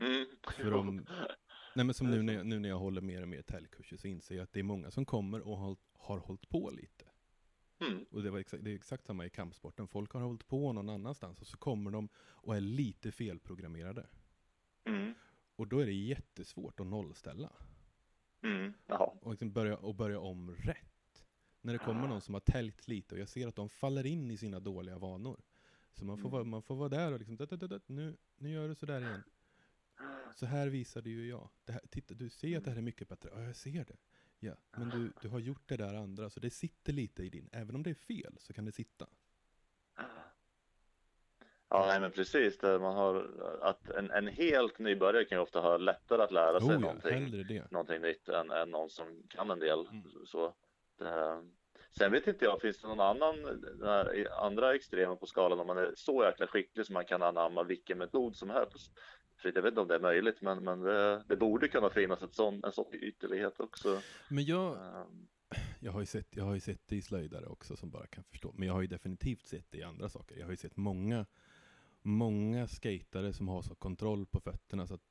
Mm. 0.00 0.26
För 0.56 0.72
om, 0.72 0.96
nej 1.74 1.84
men 1.84 1.94
som 1.94 2.10
nu 2.10 2.22
när, 2.22 2.32
jag, 2.34 2.46
nu 2.46 2.58
när 2.58 2.68
jag 2.68 2.78
håller 2.78 3.00
mer 3.00 3.22
och 3.22 3.28
mer 3.28 3.42
täljkurser 3.42 3.96
så 3.96 4.08
inser 4.08 4.34
jag 4.34 4.42
att 4.42 4.52
det 4.52 4.60
är 4.60 4.64
många 4.64 4.90
som 4.90 5.04
kommer 5.04 5.40
och 5.40 5.58
har, 5.58 5.76
har 5.92 6.18
hållit 6.18 6.48
på 6.48 6.70
lite. 6.70 7.04
Mm. 7.90 8.04
Och 8.10 8.22
det, 8.22 8.30
var 8.30 8.38
exakt, 8.38 8.64
det 8.64 8.70
är 8.70 8.74
exakt 8.74 9.06
samma 9.06 9.26
i 9.26 9.30
kampsporten. 9.30 9.88
Folk 9.88 10.12
har 10.12 10.20
hållit 10.20 10.46
på 10.48 10.72
någon 10.72 10.88
annanstans 10.88 11.40
och 11.40 11.46
så 11.46 11.56
kommer 11.56 11.90
de 11.90 12.08
och 12.16 12.56
är 12.56 12.60
lite 12.60 13.12
felprogrammerade. 13.12 14.06
Mm. 14.84 15.14
Och 15.56 15.68
då 15.68 15.78
är 15.78 15.86
det 15.86 15.92
jättesvårt 15.92 16.80
att 16.80 16.86
nollställa. 16.86 17.52
Mm. 18.42 18.72
Och, 19.22 19.30
liksom 19.30 19.52
börja, 19.52 19.76
och 19.76 19.94
börja 19.94 20.20
om 20.20 20.50
rätt. 20.54 21.26
När 21.60 21.72
det 21.72 21.78
kommer 21.78 22.08
någon 22.08 22.20
som 22.20 22.34
har 22.34 22.40
täljt 22.40 22.88
lite 22.88 23.14
och 23.14 23.20
jag 23.20 23.28
ser 23.28 23.48
att 23.48 23.56
de 23.56 23.68
faller 23.68 24.06
in 24.06 24.30
i 24.30 24.36
sina 24.36 24.60
dåliga 24.60 24.98
vanor. 24.98 25.40
Så 25.92 26.04
man 26.04 26.18
får, 26.18 26.28
Mm. 26.28 26.32
vara, 26.32 26.44
man 26.44 26.62
får 26.62 26.76
vara 26.76 26.88
där 26.88 27.12
och 27.12 27.18
liksom, 27.18 27.36
"Dat, 27.36 27.50
dat, 27.50 27.60
dat, 27.60 27.70
dat, 27.70 27.88
nu, 27.88 28.16
nu 28.36 28.50
gör 28.50 28.68
du 28.68 28.74
sådär 28.74 29.00
igen. 29.00 29.22
Så 30.34 30.46
här 30.46 30.68
visade 30.68 31.10
ju 31.10 31.28
jag. 31.28 31.48
Det 31.64 31.72
här, 31.72 31.80
titta, 31.90 32.14
du 32.14 32.30
ser 32.30 32.58
att 32.58 32.64
det 32.64 32.70
här 32.70 32.78
är 32.78 32.82
mycket 32.82 33.08
bättre. 33.08 33.30
Ja, 33.32 33.42
jag 33.42 33.56
ser 33.56 33.84
det. 33.84 33.96
Ja, 34.44 34.54
men 34.76 34.90
du, 34.90 35.12
du 35.22 35.28
har 35.28 35.38
gjort 35.38 35.68
det 35.68 35.76
där 35.76 35.94
andra, 35.94 36.30
så 36.30 36.40
det 36.40 36.50
sitter 36.50 36.92
lite 36.92 37.22
i 37.22 37.28
din. 37.28 37.48
Även 37.52 37.74
om 37.74 37.82
det 37.82 37.90
är 37.90 37.94
fel 37.94 38.36
så 38.38 38.52
kan 38.52 38.64
det 38.64 38.72
sitta. 38.72 39.06
Ja, 41.68 41.86
nej, 41.86 42.00
men 42.00 42.10
precis. 42.10 42.58
Det 42.58 42.78
man 42.78 42.96
har, 42.96 43.30
att 43.62 43.90
en, 43.90 44.10
en 44.10 44.28
helt 44.28 44.78
nybörjare 44.78 45.24
kan 45.24 45.38
ju 45.38 45.42
ofta 45.42 45.60
ha 45.60 45.76
lättare 45.76 46.22
att 46.22 46.32
lära 46.32 46.60
sig 46.60 46.74
Oh 46.74 46.80
någonting, 46.80 47.46
det. 47.48 47.70
någonting 47.70 48.00
nytt 48.00 48.28
än, 48.28 48.50
än 48.50 48.70
någon 48.70 48.90
som 48.90 49.22
kan 49.28 49.50
en 49.50 49.58
del. 49.58 49.86
Mm. 49.86 50.02
Så, 50.26 50.54
det, 50.98 51.42
sen 51.98 52.12
vet 52.12 52.26
inte 52.26 52.44
jag, 52.44 52.60
finns 52.60 52.80
det 52.80 52.88
någon 52.88 53.00
annan, 53.00 53.42
den 53.78 53.88
här, 53.88 54.14
i 54.14 54.28
andra 54.28 54.74
extremer 54.74 55.16
på 55.16 55.26
skalan 55.26 55.60
om 55.60 55.66
man 55.66 55.78
är 55.78 55.92
så 55.96 56.24
jäkla 56.24 56.46
skicklig 56.46 56.86
som 56.86 56.92
man 56.94 57.04
kan 57.04 57.22
anamma 57.22 57.62
vilken 57.62 57.98
metod 57.98 58.36
som 58.36 58.50
helst? 58.50 58.98
För 59.36 59.52
jag 59.54 59.62
vet 59.62 59.70
inte 59.70 59.80
om 59.80 59.88
det 59.88 59.94
är 59.94 60.00
möjligt, 60.00 60.42
men, 60.42 60.64
men 60.64 60.80
det, 60.80 61.24
det 61.28 61.36
borde 61.36 61.68
kunna 61.68 61.90
finnas 61.90 62.22
ett 62.22 62.34
sån, 62.34 62.64
en 62.64 62.72
sån 62.72 62.86
ytterlighet 62.92 63.60
också. 63.60 64.00
Men 64.28 64.44
jag, 64.44 64.76
Um, 64.76 65.28
jag, 65.80 65.92
har 65.92 66.00
ju 66.00 66.06
sett, 66.06 66.36
jag 66.36 66.44
har 66.44 66.54
ju 66.54 66.60
sett 66.60 66.88
det 66.88 66.96
i 66.96 67.02
slöjdare 67.02 67.46
också 67.46 67.76
som 67.76 67.90
bara 67.90 68.06
kan 68.06 68.24
förstå. 68.24 68.52
Men 68.56 68.68
jag 68.68 68.74
har 68.74 68.80
ju 68.80 68.86
definitivt 68.86 69.46
sett 69.46 69.70
det 69.70 69.78
i 69.78 69.82
andra 69.82 70.08
saker. 70.08 70.36
Jag 70.36 70.44
har 70.44 70.50
ju 70.50 70.56
sett 70.56 70.76
många, 70.76 71.26
många 72.02 72.68
skatare 72.68 73.32
som 73.32 73.48
har 73.48 73.62
så 73.62 73.74
kontroll 73.74 74.26
på 74.26 74.40
fötterna 74.40 74.86
så 74.86 74.94
att 74.94 75.02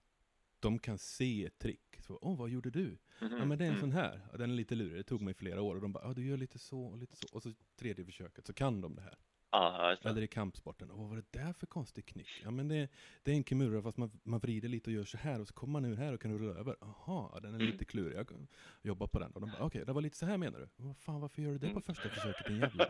de 0.59 0.79
kan 0.79 0.97
se 0.97 1.45
ett 1.45 1.59
trick. 1.59 1.97
Så, 1.99 2.19
Åh, 2.21 2.37
vad 2.37 2.49
gjorde 2.49 2.69
du? 2.69 2.97
Ja 3.19 3.45
men 3.45 3.57
det 3.57 3.65
är 3.65 3.71
en 3.71 3.79
sån 3.79 3.91
här, 3.91 4.21
ja, 4.31 4.37
den 4.37 4.51
är 4.51 4.55
lite 4.55 4.75
lurig, 4.75 4.95
det 4.95 5.03
tog 5.03 5.21
mig 5.21 5.33
flera 5.33 5.61
år 5.61 5.75
och 5.75 5.81
de 5.81 5.93
bara, 5.93 6.07
ja 6.07 6.13
du 6.13 6.25
gör 6.25 6.37
lite 6.37 6.59
så 6.59 6.83
och 6.83 6.97
lite 6.97 7.15
så 7.15 7.27
och 7.31 7.43
så 7.43 7.53
tredje 7.75 8.05
försöket 8.05 8.47
så 8.47 8.53
kan 8.53 8.81
de 8.81 8.95
det 8.95 9.01
här. 9.01 9.17
Det. 9.53 10.09
Eller 10.09 10.21
i 10.21 10.27
kampsporten, 10.27 10.91
och 10.91 10.97
vad 10.99 11.09
var 11.09 11.15
det 11.15 11.31
där 11.39 11.53
för 11.53 11.65
konstig 11.65 12.05
knyck? 12.05 12.27
Ja 12.43 12.51
men 12.51 12.67
det, 12.67 12.89
det 13.23 13.31
är 13.31 13.35
en 13.35 13.43
kimura 13.43 13.81
fast 13.81 13.97
man, 13.97 14.11
man 14.23 14.39
vrider 14.39 14.69
lite 14.69 14.89
och 14.89 14.93
gör 14.93 15.03
så 15.05 15.17
här 15.17 15.41
och 15.41 15.47
så 15.47 15.53
kommer 15.53 15.71
man 15.71 15.85
ur 15.85 15.95
här 15.95 16.13
och 16.13 16.21
kan 16.21 16.39
rulla 16.39 16.59
över. 16.59 16.75
Jaha, 16.81 17.39
den 17.39 17.53
är 17.55 17.59
Mm. 17.59 17.71
lite 17.71 17.85
klurig, 17.85 18.17
jag 18.17 18.27
kan 18.27 18.47
jobba 18.81 19.07
på 19.07 19.19
den. 19.19 19.31
Och 19.31 19.41
de 19.41 19.49
bara, 19.51 19.63
okej 19.65 19.85
det 19.85 19.93
var 19.93 20.01
lite 20.01 20.17
så 20.17 20.25
här 20.25 20.37
menar 20.37 20.59
du? 20.59 20.67
Vad 20.75 20.97
fan 20.97 21.21
varför 21.21 21.41
gör 21.41 21.51
du 21.51 21.57
det 21.57 21.65
på 21.67 21.71
Mm. 21.71 21.81
första 21.81 22.09
försöket 22.09 22.45
din 22.47 22.59
jävla... 22.59 22.89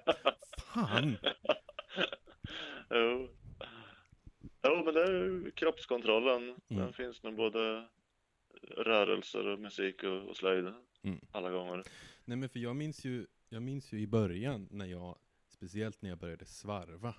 Fan! 0.74 1.16
jo. 2.90 3.30
jo, 4.64 4.84
men 4.86 4.94
det 4.94 5.02
är 5.04 5.52
kroppskontrollen. 5.52 6.44
Mm. 6.44 6.58
Den 6.68 6.94
finns 6.94 7.24
nog 7.24 7.36
både 7.36 7.88
rörelser 8.78 9.48
och 9.48 9.60
musik 9.60 10.04
och, 10.04 10.30
och 10.30 10.38
slöjd 10.38 10.74
Mm. 11.04 11.20
alla 11.32 11.50
gånger. 11.52 11.84
Nej 12.26 12.38
men 12.38 12.50
för 12.50 12.60
jag 12.60 12.76
minns 12.76 13.06
ju, 13.06 13.26
jag 13.50 13.62
minns 13.64 13.94
ju 13.94 14.00
i 14.00 14.08
början 14.08 14.68
när 14.72 14.86
jag, 14.86 15.18
speciellt 15.64 16.02
när 16.02 16.10
jag 16.10 16.20
började 16.20 16.46
svarva 16.46 17.16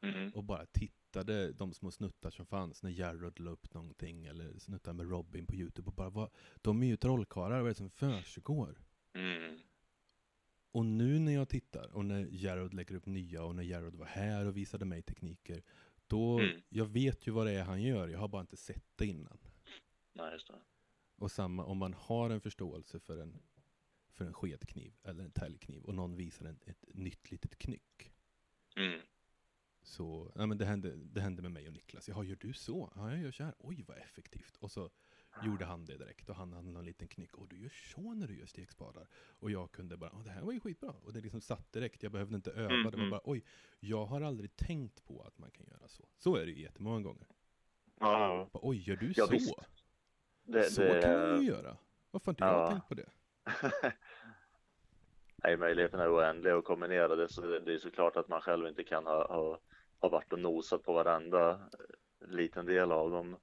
Mm. 0.00 0.30
och 0.30 0.44
bara 0.44 0.66
tittade 0.66 1.52
de 1.52 1.74
små 1.74 1.90
snuttar 1.90 2.30
som 2.30 2.46
fanns 2.46 2.82
när 2.82 2.90
Jarrod 2.90 3.40
la 3.40 3.50
upp 3.50 3.74
någonting 3.74 4.26
eller 4.26 4.58
snuttar 4.58 4.92
med 4.92 5.10
Robin 5.10 5.46
på 5.46 5.54
Youtube 5.54 5.88
och 5.88 5.94
bara 5.94 6.10
vad, 6.10 6.30
de 6.62 6.82
är 6.82 6.86
ju 6.86 6.96
trollkarlar, 6.96 7.56
vad 7.56 7.64
är 7.66 7.68
det 7.68 7.74
som 7.74 7.90
försiggår? 7.90 8.82
Mm. 9.12 9.58
Och 10.72 10.86
nu 10.86 11.18
när 11.18 11.32
jag 11.32 11.48
tittar 11.48 11.88
och 11.96 12.04
när 12.04 12.26
Jarrod 12.30 12.74
lägger 12.74 12.94
upp 12.94 13.06
nya 13.06 13.44
och 13.44 13.54
när 13.54 13.62
Jarrod 13.62 13.94
var 13.94 14.06
här 14.06 14.46
och 14.46 14.56
visade 14.56 14.84
mig 14.84 15.02
tekniker 15.02 15.62
då, 16.06 16.38
Mm. 16.40 16.62
jag 16.68 16.86
vet 16.86 17.26
ju 17.26 17.32
vad 17.32 17.46
det 17.46 17.52
är 17.52 17.64
han 17.64 17.82
gör, 17.82 18.08
jag 18.08 18.18
har 18.18 18.28
bara 18.28 18.40
inte 18.40 18.56
sett 18.56 18.84
det 18.96 19.06
innan. 19.06 19.38
Nej, 20.12 20.32
just 20.32 20.46
det. 20.48 20.60
Och 21.16 21.30
samma 21.30 21.64
om 21.64 21.78
man 21.78 21.94
har 21.94 22.30
en 22.30 22.40
förståelse 22.40 23.00
för 23.00 23.18
en, 23.18 23.38
för 24.16 24.24
en 24.24 24.32
skedkniv 24.34 24.94
eller 25.02 25.24
en 25.24 25.30
täljkniv 25.30 25.82
och 25.82 25.94
någon 25.94 26.16
visar 26.16 26.46
en, 26.46 26.58
ett 26.66 26.84
nytt 26.94 27.30
litet 27.30 27.58
knyck. 27.58 28.12
Mm. 28.76 29.00
Så, 29.82 30.32
ja 30.34 30.46
men 30.46 30.58
det 30.58 30.64
hände, 30.64 30.96
det 30.96 31.20
hände 31.20 31.42
med 31.42 31.50
mig 31.52 31.66
och 31.66 31.72
Niklas. 31.74 32.08
Jaha, 32.08 32.24
gör 32.24 32.36
du 32.40 32.52
så? 32.52 32.92
Ja, 32.94 33.10
jag 33.10 33.20
gör 33.20 33.30
så 33.32 33.44
här. 33.44 33.54
Oj, 33.58 33.84
vad 33.88 33.96
effektivt. 33.98 34.56
Och 34.56 34.70
så 34.70 34.90
gjorde 35.44 35.64
han 35.64 35.84
det 35.84 35.96
direkt 35.96 36.28
och 36.28 36.36
han 36.36 36.52
hade 36.52 36.70
någon 36.70 36.84
liten 36.84 37.08
knyck. 37.08 37.36
Och 37.36 37.48
du 37.48 37.58
gör 37.62 37.68
så 37.94 38.14
när 38.14 38.28
du 38.28 38.38
gör 38.38 38.46
stekspadar. 38.46 39.08
Och 39.14 39.50
jag 39.50 39.72
kunde 39.72 39.96
bara, 39.96 40.22
det 40.22 40.30
här 40.30 40.42
var 40.42 40.52
ju 40.52 40.60
skitbra. 40.60 40.90
Och 40.90 41.12
det 41.12 41.20
liksom 41.20 41.40
satt 41.40 41.72
direkt. 41.72 42.02
Jag 42.02 42.12
behövde 42.12 42.36
inte 42.36 42.50
öva. 42.50 42.74
Mm, 42.74 42.90
Det 42.90 42.96
var 42.96 43.10
bara, 43.10 43.20
oj, 43.24 43.44
jag 43.80 44.06
har 44.06 44.20
aldrig 44.20 44.56
tänkt 44.56 45.04
på 45.04 45.22
att 45.22 45.38
man 45.38 45.50
kan 45.50 45.66
göra 45.66 45.88
så. 45.88 46.08
Så 46.18 46.36
är 46.36 46.46
det 46.46 46.52
ju 46.52 46.62
jättemånga 46.62 47.00
gånger. 47.00 47.26
Ja, 48.00 48.48
Bara, 48.52 48.60
oj, 48.62 48.76
gör 48.88 48.96
du 48.96 49.12
Ja, 49.16 49.26
så? 49.26 49.64
det, 50.44 50.70
så 50.70 50.80
det, 50.80 51.02
kan 51.02 51.12
man 51.30 51.40
ju 51.42 51.48
göra. 51.48 51.76
Varför 52.10 52.26
har 52.26 52.32
inte 52.32 52.44
jag 52.44 52.52
Ja. 52.62 52.70
tänkt 52.70 52.88
på 52.88 52.94
det? 52.94 53.08
Nej, 55.44 55.56
möjligheten 55.56 56.00
är 56.00 56.14
oändlig 56.14 56.50
att 56.50 56.64
kombinera 56.64 57.16
det 57.16 57.28
så 57.28 57.40
det, 57.40 57.74
är 57.74 57.78
såklart 57.78 58.16
att 58.16 58.28
man 58.28 58.40
själv 58.40 58.66
inte 58.66 58.84
kan 58.84 59.06
ha, 59.06 59.26
ha, 59.34 59.60
ha 60.00 60.08
varit 60.08 60.32
och 60.32 60.38
nosat 60.38 60.82
på 60.82 60.92
varenda 60.92 61.50
eh, 61.50 62.28
liten 62.28 62.66
del 62.66 62.92
av 62.92 63.10
dem. 63.10 63.36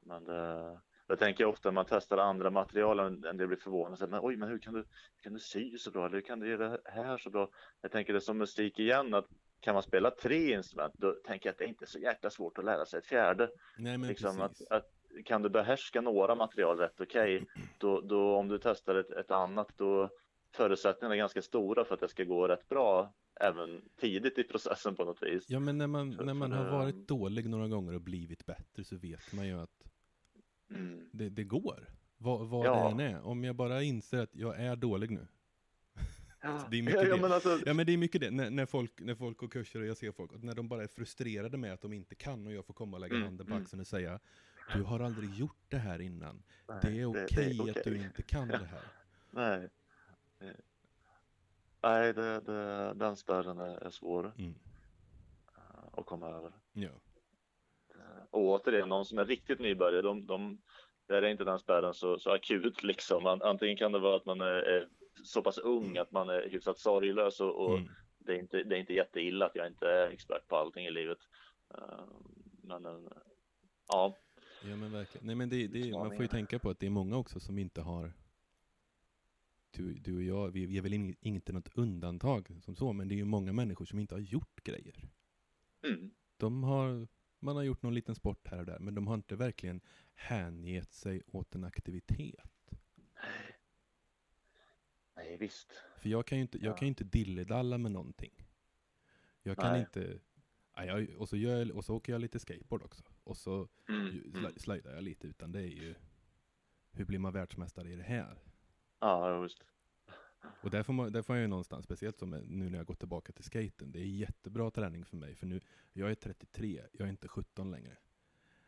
Men 0.00 0.24
det, 0.24 0.80
jag 1.06 1.18
tänker 1.18 1.44
ofta 1.44 1.68
när 1.68 1.74
man 1.74 1.86
testar 1.88 2.18
andra 2.18 2.50
material, 2.50 2.98
en 2.98 3.36
del 3.36 3.48
blir 3.48 3.56
förvånade. 3.56 4.06
Men 4.06 4.20
oj, 4.22 4.36
men 4.36 4.48
hur 4.48 4.58
kan 4.58 4.74
du, 4.74 4.84
kan 5.22 5.32
du 5.32 5.38
sy 5.38 5.78
så 5.78 5.90
bra? 5.90 6.06
Eller 6.06 6.14
hur 6.14 6.22
kan 6.22 6.40
du 6.40 6.50
göra 6.50 6.68
det 6.68 6.80
här 6.84 7.18
så 7.18 7.30
bra? 7.30 7.50
Jag 7.80 7.92
tänker 7.92 8.12
det 8.12 8.18
är 8.18 8.20
som 8.20 8.38
musik 8.38 8.78
igen, 8.78 9.14
att 9.14 9.26
kan 9.60 9.74
man 9.74 9.82
spela 9.82 10.10
tre 10.10 10.54
instrument, 10.54 10.94
då 10.96 11.12
tänker 11.12 11.48
jag 11.48 11.52
att 11.52 11.58
det 11.58 11.64
är 11.64 11.68
inte 11.68 11.86
så 11.86 11.98
jäkla 11.98 12.30
svårt 12.30 12.58
att 12.58 12.64
lära 12.64 12.86
sig 12.86 12.98
ett 12.98 13.06
fjärde. 13.06 13.50
Nej, 13.78 13.98
men 13.98 14.08
liksom 14.08 14.40
att, 14.40 14.50
precis. 14.50 14.70
att 14.70 14.90
kan 15.24 15.42
du 15.42 15.48
behärska 15.48 16.00
några 16.00 16.34
material 16.34 16.78
rätt 16.78 17.00
okej, 17.00 17.46
då, 17.78 18.00
då 18.00 18.34
om 18.36 18.48
du 18.48 18.58
testar 18.62 18.94
ett, 18.94 19.10
ett 19.10 19.30
annat, 19.30 19.68
då 19.76 20.10
förutsättningarna 20.52 21.14
är 21.14 21.18
ganska 21.18 21.42
stora 21.42 21.84
för 21.84 21.94
att 21.94 22.00
det 22.00 22.08
ska 22.08 22.24
gå 22.24 22.48
rätt 22.48 22.68
bra 22.68 23.14
även 23.40 23.82
tidigt 24.00 24.38
i 24.38 24.44
processen 24.44 24.94
på 24.96 25.04
något 25.04 25.22
vis. 25.22 25.44
Ja, 25.48 25.60
men 25.60 25.78
när 25.78 25.86
man, 25.86 26.12
För- 26.16 26.24
när 26.24 26.34
man 26.34 26.52
har 26.52 26.70
varit 26.70 27.08
dålig 27.08 27.48
några 27.48 27.68
gånger 27.68 27.94
och 27.94 28.00
blivit 28.00 28.46
bättre 28.46 28.84
så 28.84 28.96
vet 28.96 29.32
man 29.32 29.46
ju 29.46 29.60
att 29.60 29.70
Mm. 30.70 31.08
det, 31.12 31.28
det 31.28 31.44
går. 31.44 31.88
Vad, 32.16 32.48
vad 32.48 32.66
Ja. 32.66 32.74
det 32.84 32.90
än 32.90 33.14
är. 33.14 33.26
Om 33.26 33.44
jag 33.44 33.56
bara 33.56 33.82
inser 33.82 34.18
att 34.18 34.34
jag 34.34 34.60
är 34.60 34.76
dålig 34.76 35.10
nu. 35.10 35.26
Ja, 36.42 36.66
det 36.70 36.78
är 36.78 36.82
mycket 36.82 37.08
ja, 37.08 37.16
men 37.16 37.32
alltså, 37.32 37.58
Ja 37.66 37.74
men 37.74 37.86
det 37.86 37.92
är 37.92 37.96
mycket 37.96 38.20
det, 38.20 38.30
när, 38.30 38.50
när, 38.50 38.66
folk, 38.66 39.00
när 39.00 39.14
folk 39.14 39.38
går 39.38 39.48
kurser 39.48 39.80
och 39.80 39.86
jag 39.86 39.96
ser 39.96 40.12
folk, 40.12 40.30
när 40.42 40.54
de 40.54 40.68
bara 40.68 40.82
är 40.82 40.86
frustrerade 40.88 41.56
med 41.58 41.72
att 41.72 41.80
de 41.80 41.92
inte 41.92 42.14
kan 42.14 42.46
och 42.46 42.52
jag 42.52 42.66
får 42.66 42.74
komma 42.74 42.96
och 42.96 43.00
lägga 43.00 43.14
Mm, 43.14 43.24
handen 43.26 43.46
på 43.46 43.52
mm. 43.52 43.62
axeln 43.62 43.80
och 43.80 43.86
säga 43.86 44.20
Du 44.72 44.82
har 44.82 45.00
aldrig 45.00 45.34
gjort 45.34 45.56
det 45.68 45.76
här 45.76 46.00
innan. 46.00 46.42
nej, 46.68 46.78
Det 46.82 47.00
är 47.00 47.06
okej 47.06 47.26
det 47.58 47.70
är 47.70 47.78
att 47.78 47.84
du 47.84 47.96
inte 47.96 48.22
kan 48.22 48.48
det 48.48 48.56
här. 48.66 48.82
Nej. 49.30 49.68
Nej, 51.82 52.12
det, 52.12 52.40
det, 52.40 52.92
den 52.94 53.16
spärren 53.16 53.58
är, 53.58 53.90
svår 53.90 54.32
Mm. 54.38 54.54
eh, 55.56 55.88
att 55.92 56.06
komma 56.06 56.28
över. 56.28 56.52
Ja. 56.72 56.88
Och 58.30 58.40
återigen, 58.42 58.88
någon 58.88 59.04
som 59.04 59.18
är 59.18 59.24
riktigt 59.24 59.60
nybörjare, 59.60 60.02
de, 60.02 60.26
de, 60.26 60.62
där 61.06 61.22
är 61.22 61.26
inte 61.28 61.44
den 61.44 61.58
spärren 61.58 61.94
så, 61.94 62.18
så 62.18 62.30
akut 62.30 62.82
liksom. 62.82 63.26
An- 63.26 63.42
Antingen 63.42 63.76
kan 63.76 63.92
det 63.92 63.98
vara 63.98 64.16
att 64.16 64.24
man 64.24 64.40
är, 64.40 64.88
så 65.24 65.42
pass 65.42 65.58
ung 65.58 65.96
att 65.98 66.10
man 66.10 66.28
är 66.28 66.48
hyfsat 66.48 66.78
sorglös 66.78 67.40
och, 67.40 67.64
och 67.64 67.78
Mm. 67.78 67.88
det, 68.18 68.32
är 68.32 68.38
inte, 68.38 68.62
det 68.62 68.76
är 68.76 68.80
inte 68.80 68.92
jätteilla 68.94 69.46
att 69.46 69.54
jag 69.56 69.66
inte 69.66 69.86
är 69.88 70.10
expert 70.10 70.48
på 70.48 70.56
allting 70.56 70.86
i 70.86 70.90
livet. 70.90 71.18
Eh, 71.74 72.04
Men 72.62 72.86
eh, 72.86 72.98
ja, 73.88 74.16
Ja 74.70 74.76
men 74.76 74.92
verkligen. 74.92 75.26
Nej 75.26 75.34
men 75.36 75.48
det, 75.48 75.66
det, 75.66 75.90
man 75.92 76.10
får 76.10 76.22
ju 76.22 76.28
tänka 76.28 76.58
på 76.58 76.70
att 76.70 76.78
det 76.78 76.86
är 76.86 76.90
många 76.90 77.16
också 77.16 77.40
som 77.40 77.58
inte 77.58 77.80
har 77.80 78.12
du, 79.70 79.94
du 79.94 80.16
och 80.16 80.22
jag, 80.22 80.50
vi, 80.50 80.66
vi 80.66 80.78
är 80.78 80.82
väl 80.82 80.92
in, 80.94 81.16
inte 81.20 81.52
något 81.52 81.68
undantag 81.74 82.56
som 82.62 82.76
så, 82.76 82.92
men 82.92 83.08
det 83.08 83.14
är 83.14 83.16
ju 83.16 83.24
många 83.24 83.52
människor 83.52 83.84
som 83.84 83.98
inte 83.98 84.14
har 84.14 84.20
gjort 84.20 84.64
grejer. 84.64 85.08
mm, 85.82 86.10
De 86.36 86.62
har, 86.62 87.08
man 87.38 87.56
har 87.56 87.62
gjort 87.62 87.82
någon 87.82 87.94
liten 87.94 88.14
sport 88.14 88.48
här 88.48 88.58
och 88.58 88.66
där, 88.66 88.78
men 88.78 88.94
de 88.94 89.06
har 89.06 89.14
inte 89.14 89.36
verkligen 89.36 89.80
hängett 90.14 90.92
sig 90.92 91.22
åt 91.26 91.54
en 91.54 91.64
aktivitet. 91.64 92.70
nej 95.16 95.36
visst. 95.36 95.72
För 95.98 96.08
jag 96.08 96.26
kan 96.26 96.38
ju 96.38 96.42
inte, 96.42 96.58
jag 96.58 96.72
Ja. 96.72 96.76
kan 96.76 96.88
inte 96.88 97.04
dilledalla 97.04 97.78
med 97.78 97.92
någonting. 97.92 98.46
Jag 99.42 99.56
kan 99.56 99.72
Nej. 99.72 99.80
inte, 99.80 100.20
och, 101.16 101.28
så 101.28 101.36
gör 101.36 101.58
jag, 101.58 101.70
och 101.70 101.84
så 101.84 101.96
åker 101.96 102.12
jag 102.12 102.20
lite 102.20 102.38
skateboard 102.40 102.82
också. 102.82 103.04
Och 103.24 103.36
så 103.36 103.68
Mm, 103.88 104.06
ju- 104.06 104.30
mm. 104.34 104.52
jag 104.84 105.02
lite, 105.04 105.26
utan 105.26 105.52
det 105.52 105.60
är 105.60 105.66
ju, 105.66 105.94
hur 106.92 107.04
blir 107.04 107.18
man 107.18 107.32
världsmästare 107.32 107.90
i 107.90 107.96
det 107.96 108.02
här? 108.02 108.38
Ja, 109.00 109.40
visst. 109.40 109.64
Och 110.62 110.70
där 110.70 110.82
får, 110.82 110.92
man, 110.92 111.12
där 111.12 111.22
får 111.22 111.36
jag 111.36 111.40
ju 111.42 111.48
någonstans, 111.48 111.84
speciellt 111.84 112.18
som 112.18 112.30
nu 112.30 112.70
när 112.70 112.78
jag 112.78 112.86
går 112.86 112.94
tillbaka 112.94 113.32
till 113.32 113.44
skaten, 113.44 113.92
det 113.92 113.98
är 113.98 114.04
jättebra 114.06 114.70
träning 114.70 115.04
för 115.04 115.16
mig, 115.16 115.34
för 115.34 115.46
nu, 115.46 115.60
jag 115.92 116.10
är 116.10 116.14
33, 116.14 116.82
jag 116.92 117.06
är 117.06 117.10
inte 117.10 117.28
17 117.28 117.70
längre. 117.70 117.96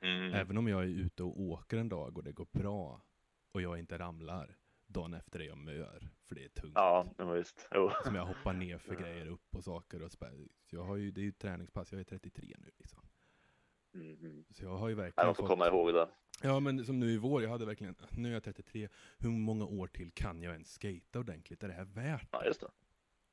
Mm. 0.01 0.33
Även 0.35 0.59
om 0.59 0.69
jag 0.69 0.83
är 0.83 0.87
ute 0.89 1.23
och 1.23 1.41
åker 1.41 1.77
en 1.77 1.89
dag 1.89 2.19
och 2.19 2.25
det 2.25 2.33
går 2.33 2.47
bra, 2.53 3.03
och 3.53 3.63
jag 3.63 3.79
inte 3.79 3.99
ramlar, 3.99 4.57
dagen 4.87 5.15
efter 5.15 5.41
är 5.41 5.45
jag 5.45 5.59
mör, 5.59 6.09
för 6.25 6.35
det 6.35 6.45
är 6.45 6.49
tungt. 6.49 6.73
Ja, 6.75 7.15
visst. 7.35 7.69
Jo. 7.75 7.91
Som 8.05 8.15
jag 8.15 8.27
hoppar 8.27 8.53
ner 8.53 8.79
för 8.79 8.95
grejer 9.01 9.27
upp 9.27 9.55
och 9.57 9.65
saker 9.65 10.03
och 10.03 10.11
spä- 10.11 10.49
så 10.65 10.77
jag 10.77 10.85
har 10.85 10.97
ju, 10.97 11.11
det 11.11 11.21
är 11.21 11.25
ju 11.25 11.33
träningspass, 11.33 11.93
jag 11.93 12.01
är 12.01 12.05
33 12.05 12.55
nu 12.59 12.71
liksom. 12.79 13.01
Så 14.59 14.65
jag 14.65 14.77
har 14.77 14.89
ju 14.89 14.95
verkligen 14.95 15.27
man 15.27 15.35
får 15.35 15.47
komma 15.47 15.67
ihåg 15.67 15.95
det. 15.95 16.09
Ja 16.43 16.61
men 16.61 16.85
som 16.85 16.99
nu 17.01 17.11
i 17.11 17.17
vår, 17.17 17.43
jag 17.43 17.51
hade 17.51 17.67
verkligen, 17.67 17.95
nu 18.11 18.29
är 18.29 18.33
jag 18.33 18.43
33, 18.45 18.89
hur 19.19 19.31
många 19.31 19.65
år 19.65 19.87
till 19.87 20.11
kan 20.15 20.43
jag 20.43 20.53
ens 20.53 20.73
skata 20.75 21.19
ordentligt? 21.19 21.63
Är 21.63 21.69
det 21.69 21.75
här 21.75 21.85
värt 21.85 22.29
Ja, 22.33 22.45
just 22.45 22.61
det. 22.61 22.69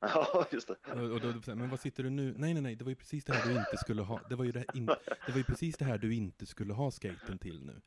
Ja, 0.00 0.46
just 0.52 0.68
det. 0.68 0.92
Och, 0.92 1.10
och 1.10 1.20
då, 1.20 1.54
men 1.54 1.70
vad 1.70 1.80
sitter 1.80 2.02
du 2.02 2.10
nu? 2.10 2.34
Nej, 2.38 2.54
nej, 2.54 2.62
nej, 2.62 2.76
det 2.76 2.84
var 2.84 2.90
ju 2.90 2.96
precis 2.96 3.24
det 3.24 3.32
här 3.32 3.48
du 3.52 3.58
inte 3.58 3.76
skulle 3.76 4.02
ha. 4.02 4.20
Det 4.28 4.34
var 4.34 4.44
ju, 4.44 4.52
det 4.52 4.64
in, 4.74 4.86
det 4.86 5.28
var 5.32 5.36
ju 5.38 5.44
precis 5.44 5.76
det 5.76 5.84
här 5.84 5.98
du 5.98 6.14
inte 6.14 6.46
skulle 6.46 6.72
ha 6.72 6.90
skaten 6.90 7.38
till 7.38 7.64
nu. 7.64 7.80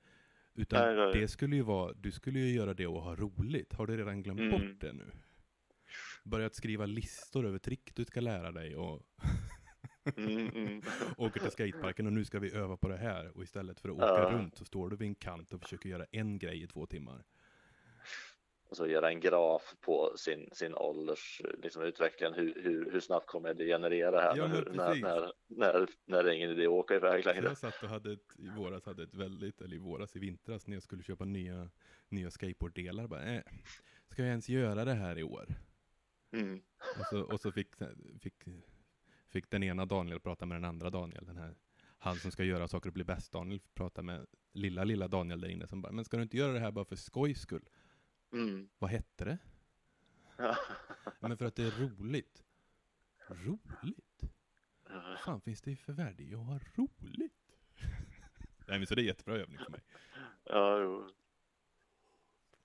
Utan 0.54 0.86
Nej, 0.86 0.96
nej. 0.96 1.22
det 1.22 1.28
skulle 1.28 1.56
ju 1.56 1.62
vara, 1.62 1.94
du 1.94 2.12
skulle 2.12 2.40
ju 2.40 2.56
göra 2.56 2.74
det 2.74 2.88
och 2.88 3.02
ha 3.02 3.16
roligt. 3.16 3.74
Har 3.74 3.88
du 3.88 3.98
redan 3.98 4.24
glömt 4.24 4.40
Mm. 4.40 4.52
bort 4.52 4.82
det 4.82 4.94
nu? 4.94 5.06
Börjat 6.24 6.56
skriva 6.56 6.86
listor 6.86 7.46
över 7.46 7.60
trick 7.60 7.96
du 7.96 8.06
ska 8.06 8.20
lära 8.22 8.52
dig 8.52 8.76
och 8.76 9.02
Mm, 10.18 10.50
mm. 10.56 10.82
åker 11.18 11.40
till 11.40 11.52
skateparken 11.52 12.06
och 12.08 12.14
nu 12.14 12.26
ska 12.26 12.40
vi 12.40 12.56
öva 12.56 12.78
på 12.78 12.88
det 12.88 12.98
här. 12.98 13.38
Och 13.38 13.44
istället 13.44 13.80
för 13.80 13.90
att 13.90 13.96
åka 13.96 14.06
Ja. 14.06 14.32
runt 14.32 14.58
så 14.58 14.66
står 14.66 14.90
du 14.90 14.96
vid 14.96 15.08
en 15.08 15.16
kant 15.16 15.54
och 15.54 15.62
försöker 15.62 15.90
göra 15.90 16.06
en 16.12 16.40
grej 16.40 16.64
i 16.64 16.68
två 16.68 16.86
timmar. 16.86 17.24
Och 18.70 18.78
så 18.78 18.88
göra 18.88 19.10
en 19.10 19.20
graf 19.20 19.76
på 19.82 20.14
sin, 20.18 20.50
sin 20.54 20.74
ålders 20.76 21.42
liksom, 21.64 21.84
utveckling. 21.84 22.34
Hur, 22.34 22.62
hur, 22.64 22.92
hur 22.92 23.00
snabbt 23.00 23.28
kommer 23.28 23.50
jag 23.50 23.58
degenerera 23.58 24.22
här? 24.22 24.38
Ja, 24.38 24.48
när, 24.48 24.62
precis. 24.62 25.04
när, 25.04 25.32
när, 25.48 25.88
när 26.06 26.24
det 26.24 26.32
är 26.32 26.34
ingen 26.34 26.52
idé 26.52 26.64
att 26.64 26.70
åka 26.70 26.96
iväg 26.96 27.26
längre. 27.26 27.44
jag 27.46 27.58
satt 27.58 27.84
och 27.84 27.90
hade 27.90 28.14
ett, 28.14 28.36
i 28.38 28.50
våras 28.50 28.86
hade 28.86 29.04
ett 29.04 29.14
väldigt, 29.14 29.62
eller 29.62 29.76
i 29.76 29.80
våras 29.80 30.16
i 30.16 30.20
vintras 30.20 30.68
när 30.68 30.76
jag 30.76 30.84
skulle 30.84 31.04
köpa 31.04 31.26
nya, 31.26 31.70
nya 32.10 32.32
skateboarddelar. 32.32 33.08
Bara, 33.08 33.36
äh, 33.36 33.42
ska 34.12 34.22
jag 34.22 34.30
ens 34.30 34.50
göra 34.50 34.86
det 34.86 34.94
här 34.94 35.18
i 35.18 35.24
år? 35.24 35.46
Mm. 36.32 36.62
Och 37.00 37.06
så, 37.10 37.22
och 37.22 37.40
så 37.40 37.52
fick, 37.52 37.68
fick, 38.22 38.44
fick 39.30 39.50
den 39.50 39.64
ena 39.64 39.86
Daniel 39.86 40.20
prata 40.20 40.46
med 40.46 40.56
den 40.56 40.66
andra 40.66 40.90
Daniel, 40.90 41.26
den 41.26 41.38
här, 41.38 41.56
han 41.98 42.16
som 42.16 42.32
ska 42.32 42.44
göra 42.44 42.68
saker 42.68 42.90
och 42.90 42.94
bli 42.94 43.04
bäst 43.04 43.32
Daniel, 43.32 43.62
prata 43.74 44.02
med 44.02 44.26
lilla, 44.54 44.84
lilla 44.84 45.08
Daniel 45.08 45.42
där 45.42 45.50
inne 45.50 45.68
som 45.68 45.82
bara, 45.82 45.92
men 45.92 46.06
ska 46.06 46.18
du 46.18 46.24
inte 46.24 46.38
göra 46.38 46.54
det 46.54 46.60
här 46.60 46.72
bara 46.72 46.86
för 46.86 46.96
skojs 46.96 47.42
skull? 47.42 47.70
Mm. 48.34 48.70
Vad 48.80 48.90
hette 48.90 49.26
det? 49.26 49.38
Men 51.20 51.38
för 51.38 51.46
att 51.46 51.56
det 51.56 51.64
är 51.64 51.72
roligt. 51.72 52.44
Roligt? 53.30 54.24
Vad 54.84 55.20
fan 55.20 55.42
finns 55.42 55.62
det 55.62 55.76
för 55.76 55.94
värde 55.94 56.24
i 56.24 56.34
att 56.34 56.46
ha 56.46 56.60
roligt? 56.76 57.58
Nej 58.68 58.78
men 58.80 58.88
så 58.88 58.96
det 58.96 59.02
är 59.02 59.06
jättebra 59.06 59.36
övning 59.36 59.58
för 59.58 59.72
mig. 59.72 59.82
Ja, 60.44 60.80
jo. 60.80 61.10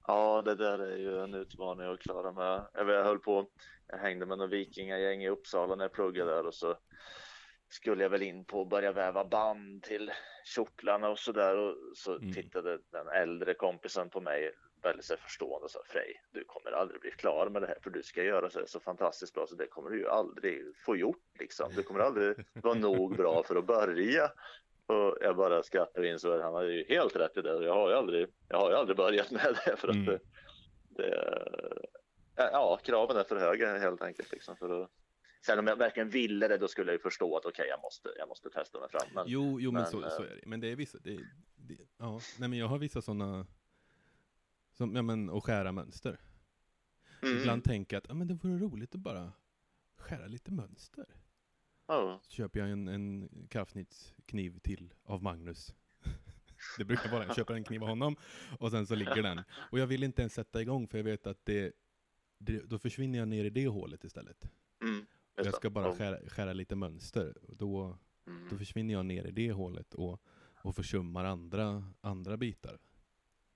Ja, 0.06 0.42
det 0.42 0.54
där 0.54 0.78
är 0.78 0.96
ju 0.96 1.18
en 1.20 1.34
utmaning 1.34 1.86
att 1.86 2.00
klara 2.00 2.32
med. 2.32 2.66
Jag 2.74 2.84
vet, 2.84 2.94
Jag 2.96 3.04
höll 3.04 3.18
på, 3.18 3.46
jag 3.86 3.98
hängde 3.98 4.26
med 4.26 4.38
några 4.38 4.50
vikingagäng 4.50 5.22
i 5.22 5.28
Uppsala 5.28 5.74
när 5.76 5.84
jag 5.84 5.92
pluggade 5.92 6.30
där 6.30 6.46
och 6.46 6.54
så 6.54 6.78
skulle 7.68 8.02
jag 8.02 8.10
väl 8.10 8.22
in 8.22 8.44
på 8.44 8.62
att 8.62 8.68
börja 8.68 8.92
väva 8.92 9.24
band 9.24 9.82
till 9.82 10.12
kjortlarna 10.44 11.08
och 11.08 11.18
så 11.18 11.32
där 11.32 11.56
och 11.56 11.76
så 11.94 12.16
Mm. 12.16 12.32
tittade 12.32 12.78
den 12.92 13.08
äldre 13.08 13.54
kompisen 13.54 14.10
på 14.10 14.20
mig 14.20 14.52
väldigt 14.82 15.04
så 15.04 15.16
förstående 15.16 15.64
och 15.64 15.70
sa 15.70 15.80
Frej, 15.86 16.22
du 16.32 16.44
kommer 16.44 16.72
aldrig 16.72 17.00
bli 17.00 17.10
klar 17.10 17.48
med 17.48 17.62
det 17.62 17.68
här 17.68 17.78
för 17.82 17.90
du 17.90 18.02
ska 18.02 18.22
göra 18.22 18.50
så, 18.50 18.66
så 18.66 18.80
fantastiskt 18.80 19.34
bra 19.34 19.46
så 19.46 19.54
det 19.54 19.66
kommer 19.66 19.90
du 19.90 19.98
ju 19.98 20.08
aldrig 20.08 20.76
få 20.86 20.96
gjort 20.96 21.38
liksom. 21.38 21.72
Du 21.76 21.82
kommer 21.82 22.00
aldrig 22.00 22.36
vara 22.54 22.74
nog 22.74 23.16
bra 23.16 23.42
för 23.42 23.56
att 23.56 23.66
börja. 23.66 24.30
Och 24.92 25.18
jag 25.20 25.36
bara 25.36 25.62
skrattade 25.62 26.08
insåg 26.08 26.32
att 26.32 26.42
han 26.42 26.54
hade 26.54 26.72
ju 26.72 26.84
helt 26.88 27.16
rätt 27.16 27.36
i 27.36 27.42
det. 27.42 27.64
Jag 27.64 27.74
har 27.74 27.90
ju 27.90 27.96
aldrig, 27.96 28.28
jag 28.48 28.56
har 28.56 28.70
aldrig 28.72 28.96
börjat 28.96 29.30
med 29.30 29.58
det 29.64 29.76
för 29.76 29.88
att 29.88 29.94
Mm. 29.94 30.06
det, 30.06 30.18
det, 30.88 31.48
ja, 32.36 32.80
kraven 32.84 33.16
är 33.16 33.24
för 33.24 33.36
höga 33.36 33.78
helt 33.78 34.02
enkelt 34.02 34.32
liksom 34.32 34.56
för 34.56 34.82
att 34.82 34.90
Sen 35.46 35.58
om 35.58 35.66
jag 35.66 35.76
verkligen 35.76 36.10
ville 36.10 36.48
det, 36.48 36.58
då 36.58 36.68
skulle 36.68 36.90
jag 36.92 36.98
ju 36.98 37.02
förstå 37.02 37.36
att 37.36 37.44
okej, 37.46 37.66
jag, 37.68 37.80
måste, 37.82 38.08
jag 38.18 38.28
måste 38.28 38.50
testa 38.50 38.80
mig 38.80 38.88
fram. 38.90 39.08
Men, 39.14 39.24
Jo, 39.26 39.60
jo 39.60 39.70
men, 39.72 39.82
men, 39.82 39.90
så, 39.90 40.02
eh, 40.02 40.08
så 40.08 40.22
är 40.22 40.28
det. 40.40 40.46
Men 40.46 40.60
det 40.60 40.68
är 40.68 40.76
vissa, 40.76 40.98
det, 41.00 41.18
det, 41.56 41.78
ja, 41.98 42.20
nej 42.38 42.48
men 42.48 42.58
jag 42.58 42.66
har 42.66 42.78
vissa 42.78 43.02
sådana, 43.02 43.46
som, 44.72 44.96
ja 44.96 45.02
men, 45.02 45.30
och 45.30 45.44
skära 45.44 45.72
mönster. 45.72 46.20
mm, 47.22 47.38
Ibland 47.38 47.64
tänker 47.64 47.96
jag 47.96 47.98
att, 48.00 48.08
ja 48.08 48.14
men 48.14 48.26
det 48.28 48.34
vore 48.34 48.58
roligt 48.58 48.94
att 48.94 49.00
bara 49.00 49.32
skära 49.96 50.26
lite 50.26 50.52
mönster. 50.52 51.06
Ja, 51.86 52.20
Så 52.22 52.30
köper 52.30 52.60
jag 52.60 52.70
en, 52.70 52.88
en 52.88 53.28
kavsnittskniv 53.48 54.58
till 54.58 54.94
av 55.04 55.22
Magnus. 55.22 55.74
det 56.78 56.84
brukar 56.84 57.10
vara, 57.10 57.26
jag 57.26 57.36
köper 57.36 57.54
en 57.54 57.64
kniv 57.64 57.82
av 57.82 57.88
honom 57.88 58.16
och 58.58 58.70
sen 58.70 58.86
så 58.86 58.94
ligger 58.94 59.22
den. 59.22 59.40
Och 59.70 59.78
jag 59.78 59.86
vill 59.86 60.02
inte 60.02 60.22
ens 60.22 60.34
sätta 60.34 60.62
igång 60.62 60.88
för 60.88 60.98
jag 60.98 61.04
vet 61.04 61.26
att 61.26 61.44
det, 61.44 61.72
det 62.38 62.58
då 62.58 62.78
försvinner 62.78 63.18
jag 63.18 63.28
ner 63.28 63.44
i 63.44 63.50
det 63.50 63.68
hålet 63.68 64.04
istället. 64.04 64.50
mm, 64.82 65.06
jag 65.36 65.54
ska 65.54 65.70
bara 65.70 65.94
skära, 65.94 66.28
skära 66.28 66.52
lite 66.52 66.76
mönster. 66.76 67.36
Då, 67.48 67.98
mm. 68.26 68.48
då 68.50 68.56
försvinner 68.56 68.94
jag 68.94 69.06
ner 69.06 69.24
i 69.24 69.30
det 69.30 69.52
hålet 69.52 69.94
och, 69.94 70.22
och 70.62 70.76
försummar 70.76 71.24
andra, 71.24 71.84
andra 72.00 72.36
bitar 72.36 72.78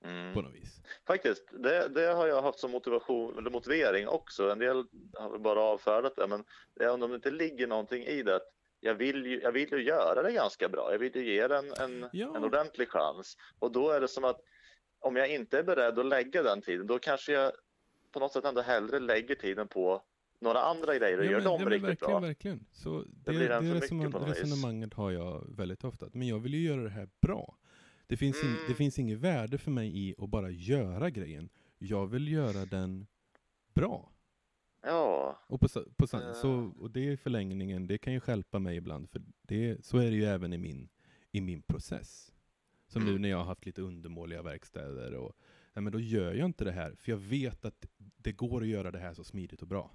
Mm. 0.08 0.34
på 0.34 0.42
något 0.42 0.54
vis. 0.54 0.80
Faktiskt, 1.06 1.48
det, 1.62 1.88
det 1.88 2.06
har 2.06 2.26
jag 2.26 2.42
haft 2.42 2.58
som 2.58 2.70
motivation, 2.70 3.38
eller 3.38 3.50
motivering 3.50 4.08
också. 4.08 4.50
En 4.50 4.58
del 4.58 4.84
har 5.14 5.30
väl 5.30 5.40
bara 5.40 5.60
avfärdat 5.60 6.16
det, 6.16 6.26
men 6.26 6.44
jag 6.74 6.92
undrar 6.92 7.04
om 7.04 7.10
det 7.10 7.16
inte 7.16 7.30
ligger 7.30 7.66
någonting 7.66 8.02
i 8.04 8.22
det. 8.22 8.40
Jag 8.80 8.94
vill, 8.94 9.26
ju, 9.26 9.40
jag 9.40 9.52
vill 9.52 9.72
ju 9.72 9.82
göra 9.82 10.22
det 10.22 10.32
ganska 10.32 10.68
bra. 10.68 10.92
Jag 10.92 10.98
vill 10.98 11.16
ju 11.16 11.34
ge 11.34 11.48
det 11.48 11.56
en, 11.56 12.08
Ja. 12.12 12.36
en 12.36 12.44
ordentlig 12.44 12.88
chans. 12.88 13.36
Och 13.58 13.72
då 13.72 13.90
är 13.90 14.00
det 14.00 14.08
som 14.08 14.24
att 14.24 14.40
om 15.00 15.16
jag 15.16 15.28
inte 15.28 15.58
är 15.58 15.62
beredd 15.62 15.98
att 15.98 16.06
lägga 16.06 16.42
den 16.42 16.62
tiden, 16.62 16.86
då 16.86 16.98
kanske 16.98 17.32
jag 17.32 17.52
på 18.12 18.20
något 18.20 18.32
sätt 18.32 18.44
ändå 18.44 18.60
hellre 18.60 19.00
lägger 19.00 19.34
tiden 19.34 19.68
på 19.68 20.02
några 20.40 20.60
andra 20.60 20.98
grejer 20.98 21.18
och 21.18 21.24
gör 21.24 21.32
men, 21.32 21.44
dem 21.44 21.60
men 21.62 21.70
riktigt 21.72 21.88
verkligen, 21.88 22.10
bra. 22.10 22.20
verkligen. 22.20 22.66
Så 22.72 23.02
det, 23.24 23.32
Det 23.32 23.38
det, 23.48 23.60
resonemang, 23.60 24.24
resonemanget 24.30 24.94
har 24.94 25.10
jag 25.10 25.56
väldigt 25.56 25.84
ofta. 25.84 26.06
Men 26.12 26.28
jag 26.28 26.38
vill 26.38 26.54
ju 26.54 26.68
göra 26.68 26.80
det 26.82 26.90
här 26.90 27.08
bra. 27.20 27.56
Det 28.06 28.16
finns, 28.16 28.42
ing, 28.44 28.50
det 28.52 28.64
Mm. 28.64 28.74
finns 28.74 28.98
inget 28.98 29.18
värde 29.18 29.58
för 29.58 29.70
mig 29.70 29.98
i 30.08 30.14
att 30.18 30.28
bara 30.30 30.50
göra 30.50 31.10
grejen. 31.10 31.48
Jag 31.78 32.06
vill 32.06 32.28
göra 32.28 32.64
den 32.66 33.06
bra. 33.74 34.12
Ja, 34.82 35.40
Och, 35.46 35.60
på, 35.60 35.68
på, 35.96 36.06
så, 36.06 36.72
och 36.78 36.90
det 36.90 37.04
i 37.12 37.16
förlängningen, 37.16 37.86
det 37.86 37.98
kan 37.98 38.12
ju 38.12 38.20
stjälpa 38.20 38.58
mig 38.58 38.76
ibland. 38.76 39.10
För 39.10 39.22
det, 39.42 39.84
så 39.84 39.98
är 39.98 40.10
det 40.10 40.16
ju 40.16 40.24
även 40.24 40.52
i 40.52 40.58
min, 40.58 40.88
i 41.32 41.40
min 41.40 41.62
process. 41.62 42.32
Som 42.88 43.04
nu 43.04 43.10
Mm. 43.10 43.22
när 43.22 43.28
jag 43.28 43.36
har 43.38 43.44
haft 43.44 43.66
lite 43.66 43.82
undermåliga 43.82 44.42
verkstäder. 44.42 45.14
Och, 45.14 45.32
nej, 45.74 45.82
men 45.82 45.92
då 45.92 46.00
gör 46.00 46.34
jag 46.34 46.44
inte 46.46 46.64
det 46.64 46.72
här. 46.72 46.94
För 46.94 47.12
jag 47.12 47.18
vet 47.18 47.64
att 47.64 47.86
det 47.98 48.32
går 48.32 48.62
att 48.62 48.68
göra 48.68 48.90
det 48.90 48.98
här 48.98 49.14
så 49.14 49.24
smidigt 49.24 49.62
och 49.62 49.68
bra. 49.68 49.90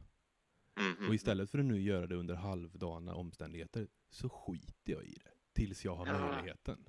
mhm. 1.00 1.08
Och 1.08 1.16
istället 1.16 1.50
för 1.50 1.60
att 1.60 1.66
nu 1.66 1.82
göra 1.82 2.08
det 2.08 2.16
under 2.16 2.36
halvdana 2.36 3.14
omständigheter 3.16 3.88
så 4.10 4.30
skiter 4.30 4.94
jag 4.94 5.04
i 5.04 5.14
det. 5.14 5.32
Tills 5.54 5.86
jag 5.86 5.96
har 5.96 6.08
Ja. 6.08 6.20
möjligheten. 6.36 6.86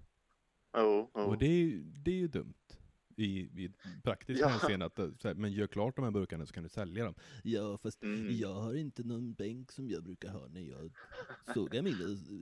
Jo, 0.74 1.10
jo. 1.14 1.20
Och 1.20 1.38
det 1.38 1.46
är, 1.46 1.50
ju- 1.64 1.82
det 1.82 2.10
är 2.10 2.14
ju 2.16 2.28
dumt. 2.28 2.54
I, 3.16 3.24
i 3.40 3.72
praktiskt 4.04 4.40
Ja. 4.40 4.48
hänseende 4.48 4.86
att, 4.86 4.98
eh, 4.98 5.08
här, 5.24 5.34
men 5.34 5.52
gör 5.52 5.66
klart 5.66 5.96
de 5.96 6.04
här 6.04 6.10
burkarna 6.10 6.46
så 6.46 6.52
kan 6.54 6.62
du 6.62 6.68
sälja 6.68 7.04
dem. 7.04 7.14
Ja, 7.44 7.78
fast 7.78 8.02
Mm. 8.02 8.36
jag 8.36 8.54
har 8.54 8.74
inte 8.74 9.02
någon 9.02 9.32
bänk 9.34 9.72
som 9.72 9.88
jag 9.88 10.02
brukar 10.04 10.28
ha 10.28 10.48
när 10.48 10.60
jag 10.60 10.92
sågar 11.54 11.82
mina 11.82 11.96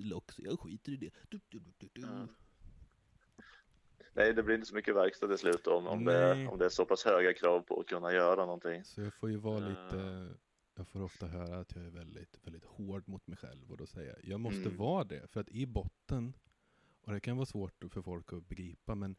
lock, 0.08 0.32
så 0.32 0.42
jag 0.44 0.60
skiter 0.60 0.92
i 0.92 0.96
det. 0.96 1.10
Du, 1.28 1.40
du, 1.48 1.60
du. 1.78 1.88
Ja. 1.94 2.26
Nej, 4.14 4.34
det 4.34 4.42
blir 4.42 4.54
inte 4.54 4.66
så 4.66 4.74
mycket 4.74 4.94
verkstad 4.94 5.28
till 5.28 5.38
slut 5.38 5.66
om, 5.66 5.86
om, 5.86 6.04
det, 6.04 6.46
om 6.46 6.58
det 6.58 6.64
är 6.64 6.68
så 6.68 6.84
pass 6.84 7.04
höga 7.04 7.34
krav 7.34 7.60
på 7.60 7.80
att 7.80 7.86
kunna 7.86 8.12
göra 8.12 8.46
någonting. 8.46 8.84
Så 8.84 9.00
jag 9.00 9.14
får 9.14 9.30
ju 9.30 9.36
vara 9.36 9.68
lite, 9.68 10.28
jag 10.76 10.88
får 10.88 11.02
ofta 11.02 11.26
höra 11.26 11.58
att 11.60 11.74
jag 11.76 11.84
är 11.84 11.90
väldigt, 11.90 12.38
väldigt 12.42 12.64
hård 12.64 13.08
mot 13.08 13.26
mig 13.26 13.36
själv 13.36 13.70
och 13.70 13.76
då 13.76 13.86
säger 13.86 14.08
jag, 14.10 14.24
jag 14.24 14.40
måste 14.40 14.60
Mm. 14.68 14.76
vara 14.76 15.04
det. 15.04 15.30
För 15.32 15.40
att 15.40 15.48
i 15.48 15.66
botten, 15.66 16.32
och 17.00 17.12
det 17.12 17.20
kan 17.20 17.36
vara 17.36 17.46
svårt 17.46 17.84
för 17.90 18.02
folk 18.02 18.32
att 18.32 18.48
begripa, 18.48 18.94
men 18.94 19.16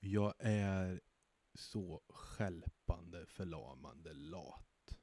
jag 0.00 0.34
är 0.38 1.00
så 1.54 2.02
skälpande, 2.08 3.26
förlamande 3.26 4.12
lat. 4.14 4.98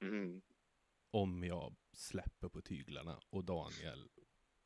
Mm. 0.00 0.42
Om 1.10 1.44
jag 1.44 1.74
släpper 1.92 2.48
på 2.48 2.62
tyglarna 2.62 3.20
och 3.30 3.44
Daniel, 3.44 4.10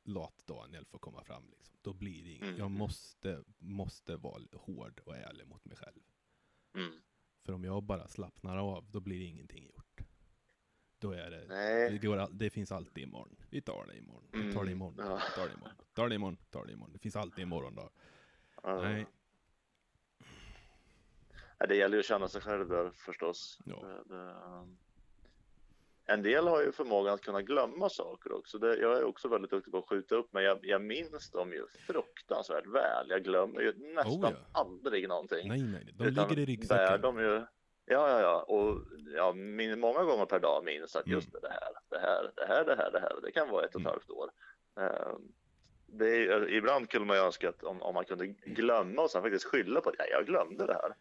lat-Daniel 0.04 0.84
får 0.84 0.98
komma 0.98 1.24
fram 1.24 1.50
liksom. 1.50 1.76
Då 1.82 1.92
blir 1.92 2.24
det 2.24 2.30
inget. 2.30 2.42
Mm. 2.42 2.58
Jag 2.58 2.70
måste, 2.70 3.44
måste 3.58 4.16
vara 4.16 4.42
hård 4.52 5.00
och 5.04 5.16
ärlig 5.16 5.46
mot 5.46 5.64
mig 5.64 5.76
själv. 5.76 6.02
Mm. 6.74 7.02
För 7.42 7.52
om 7.52 7.64
jag 7.64 7.82
bara 7.82 8.08
slappnar 8.08 8.56
av, 8.56 8.90
då 8.90 9.00
blir 9.00 9.18
det 9.18 9.24
ingenting 9.24 9.64
gjort. 9.64 9.85
Då 10.98 11.12
är 11.12 11.30
det, 11.30 11.40
det, 11.40 11.46
Nej. 11.48 11.98
går, 11.98 12.16
all- 12.16 12.38
det 12.38 12.50
finns 12.50 12.72
alltid 12.72 13.04
imorgon. 13.04 13.36
Vi 13.50 13.60
tar 13.62 13.86
det 13.86 13.96
imorgon. 13.98 14.24
Vi 14.32 14.38
tar 14.52 14.64
det 14.64 14.70
Mm, 14.70 14.72
imorgon. 14.72 14.94
ja. 14.98 15.20
Vi 15.28 15.40
tar 15.40 15.48
det 15.48 15.54
imorgon. 15.54 15.74
Tar 15.94 16.08
det 16.08 16.14
imorgon. 16.14 16.36
Tar 16.50 16.64
det 16.66 16.72
imorgon. 16.72 16.92
Det 16.92 16.98
finns 16.98 17.16
alltid 17.16 17.42
imorgon 17.42 17.74
då. 17.74 17.90
Ja. 18.62 18.82
Nej. 18.82 19.06
Det 21.68 21.76
gäller 21.76 21.96
ju 21.96 22.00
att 22.00 22.06
känna 22.06 22.28
sig 22.28 22.40
själv 22.40 22.68
där 22.68 22.90
förstås. 22.90 23.58
Ja. 23.64 23.82
Det, 23.82 24.14
det, 24.14 24.22
um, 24.32 24.78
en 26.04 26.22
del 26.22 26.48
har 26.48 26.62
ju 26.62 26.72
förmågan 26.72 27.14
att 27.14 27.20
kunna 27.22 27.42
glömma 27.42 27.88
saker 27.88 28.32
också. 28.32 28.58
Det, 28.58 28.76
jag 28.76 28.98
är 28.98 29.04
också 29.04 29.28
väldigt 29.28 29.50
duktig 29.50 29.72
på 29.72 29.78
att 29.78 29.88
skjuta 29.88 30.14
upp, 30.14 30.28
men 30.32 30.44
jag, 30.44 30.58
jag 30.62 30.82
minns 30.82 31.30
dem 31.30 31.52
ju 31.52 31.66
fruktansvärt 31.86 32.66
väl. 32.66 33.06
Jag 33.08 33.24
glömmer 33.24 33.60
ju 33.60 33.72
nästan 33.94 34.24
Oh, 34.24 34.30
ja. 34.30 34.60
aldrig 34.60 35.08
någonting. 35.08 35.48
Nej, 35.48 35.62
nej. 35.62 35.84
De 35.94 36.04
Utan 36.06 36.28
ligger 36.28 36.32
i 36.42 36.46
bär 36.46 36.46
ryggsäcken. 36.46 37.00
de 37.00 37.18
ju, 37.18 37.46
ja, 37.86 38.10
ja, 38.10 38.20
ja, 38.20 38.42
och 38.42 38.82
ja, 39.16 39.32
min, 39.32 39.80
många 39.80 40.02
gånger 40.04 40.26
per 40.26 40.40
dag 40.40 40.64
minns 40.64 40.96
att 40.96 41.06
just 41.06 41.28
Mm. 41.28 41.40
det 41.42 41.48
här, 41.48 41.72
det 41.90 41.98
här, 41.98 42.32
det 42.36 42.46
här, 42.54 42.64
det 42.64 42.76
här, 42.76 42.90
det 42.92 43.00
här, 43.00 43.20
det 43.22 43.32
kan 43.32 43.48
vara 43.50 43.64
ett 43.64 43.74
och 43.74 43.80
ett 43.80 43.86
Mm. 43.86 43.90
halvt 43.92 44.10
år. 44.10 44.30
Ehm, 44.80 45.22
det 45.86 46.08
är, 46.26 46.50
ibland 46.52 46.90
kunde 46.90 47.06
man 47.06 47.16
ju 47.16 47.22
önska 47.22 47.48
att 47.48 47.62
om, 47.62 47.82
om 47.82 47.94
man 47.94 48.04
kunde 48.04 48.26
glömma 48.26 49.02
och 49.02 49.10
sen 49.10 49.22
faktiskt 49.22 49.44
skylla 49.44 49.80
på 49.80 49.88
att 49.88 49.94
ja, 49.98 50.04
jag 50.10 50.26
glömde 50.26 50.66
det 50.66 50.72
här. 50.74 50.94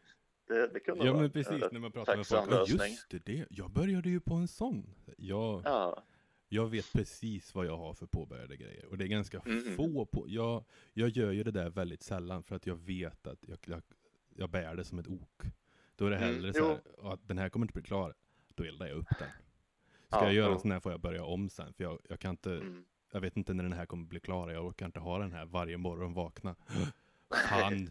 Det, 0.47 0.67
det 0.73 0.79
kunde 0.79 1.05
Ja 1.05 1.11
vara 1.11 1.21
men 1.21 1.31
precis, 1.31 1.63
rätt- 1.63 1.71
när 1.71 1.79
man 1.79 1.91
pratar 1.91 2.17
med 2.17 2.27
folk. 2.27 2.51
Ja, 2.51 2.65
just 2.67 3.09
det, 3.09 3.25
det. 3.25 3.45
Jag 3.49 3.71
började 3.71 4.09
ju 4.09 4.19
på 4.19 4.33
en 4.33 4.47
sån. 4.47 4.85
Jag, 5.17 5.61
Ja, 5.65 6.03
jag 6.49 6.67
vet 6.67 6.93
precis 6.93 7.55
vad 7.55 7.65
jag 7.65 7.77
har 7.77 7.93
för 7.93 8.05
påbörjade 8.05 8.55
grejer. 8.55 8.85
Och 8.85 8.97
det 8.97 9.03
är 9.03 9.07
ganska 9.07 9.39
Mm. 9.45 9.75
få 9.75 10.05
på. 10.05 10.25
Jag, 10.27 10.63
jag 10.93 11.09
gör 11.09 11.31
ju 11.31 11.43
det 11.43 11.51
där 11.51 11.69
väldigt 11.69 12.03
sällan 12.03 12.43
för 12.43 12.55
att 12.55 12.67
jag 12.67 12.75
vet 12.75 13.27
att 13.27 13.39
jag, 13.41 13.57
jag, 13.65 13.81
jag 14.35 14.49
bär 14.49 14.75
det 14.75 14.83
som 14.83 14.99
ett 14.99 15.07
ok. 15.07 15.43
Då 15.95 16.05
är 16.05 16.09
det 16.09 16.17
Mm, 16.17 16.33
hellre 16.33 16.53
så 16.53 16.67
här, 16.67 16.79
"Ja, 17.03 17.13
att 17.13 17.27
den 17.27 17.37
här 17.37 17.49
kommer 17.49 17.63
inte 17.63 17.73
bli 17.73 17.83
klar. 17.83 18.13
Då 18.55 18.63
eldar 18.63 18.87
jag 18.87 18.97
upp 18.97 19.09
den. 19.19 19.27
Ska 20.07 20.17
Ja, 20.19 20.23
jag 20.23 20.33
göra 20.33 20.47
jo. 20.47 20.53
en 20.53 20.59
sån 20.59 20.71
här 20.71 20.79
får 20.79 20.91
jag 20.91 21.01
börja 21.01 21.23
om 21.23 21.49
sen. 21.49 21.73
För 21.73 21.83
jag, 21.83 21.99
jag 22.09 22.19
kan 22.19 22.31
inte, 22.31 22.51
mm. 22.51 22.85
jag 23.11 23.21
vet 23.21 23.37
inte 23.37 23.53
när 23.53 23.63
den 23.63 23.73
här 23.73 23.85
kommer 23.85 24.05
bli 24.05 24.19
klar. 24.19 24.49
Jag 24.49 24.65
orkar 24.65 24.85
inte 24.85 24.99
ha 24.99 25.19
den 25.19 25.31
här 25.31 25.45
varje 25.45 25.77
morgon 25.77 26.13
vakna. 26.13 26.55
Fan. 27.49 27.89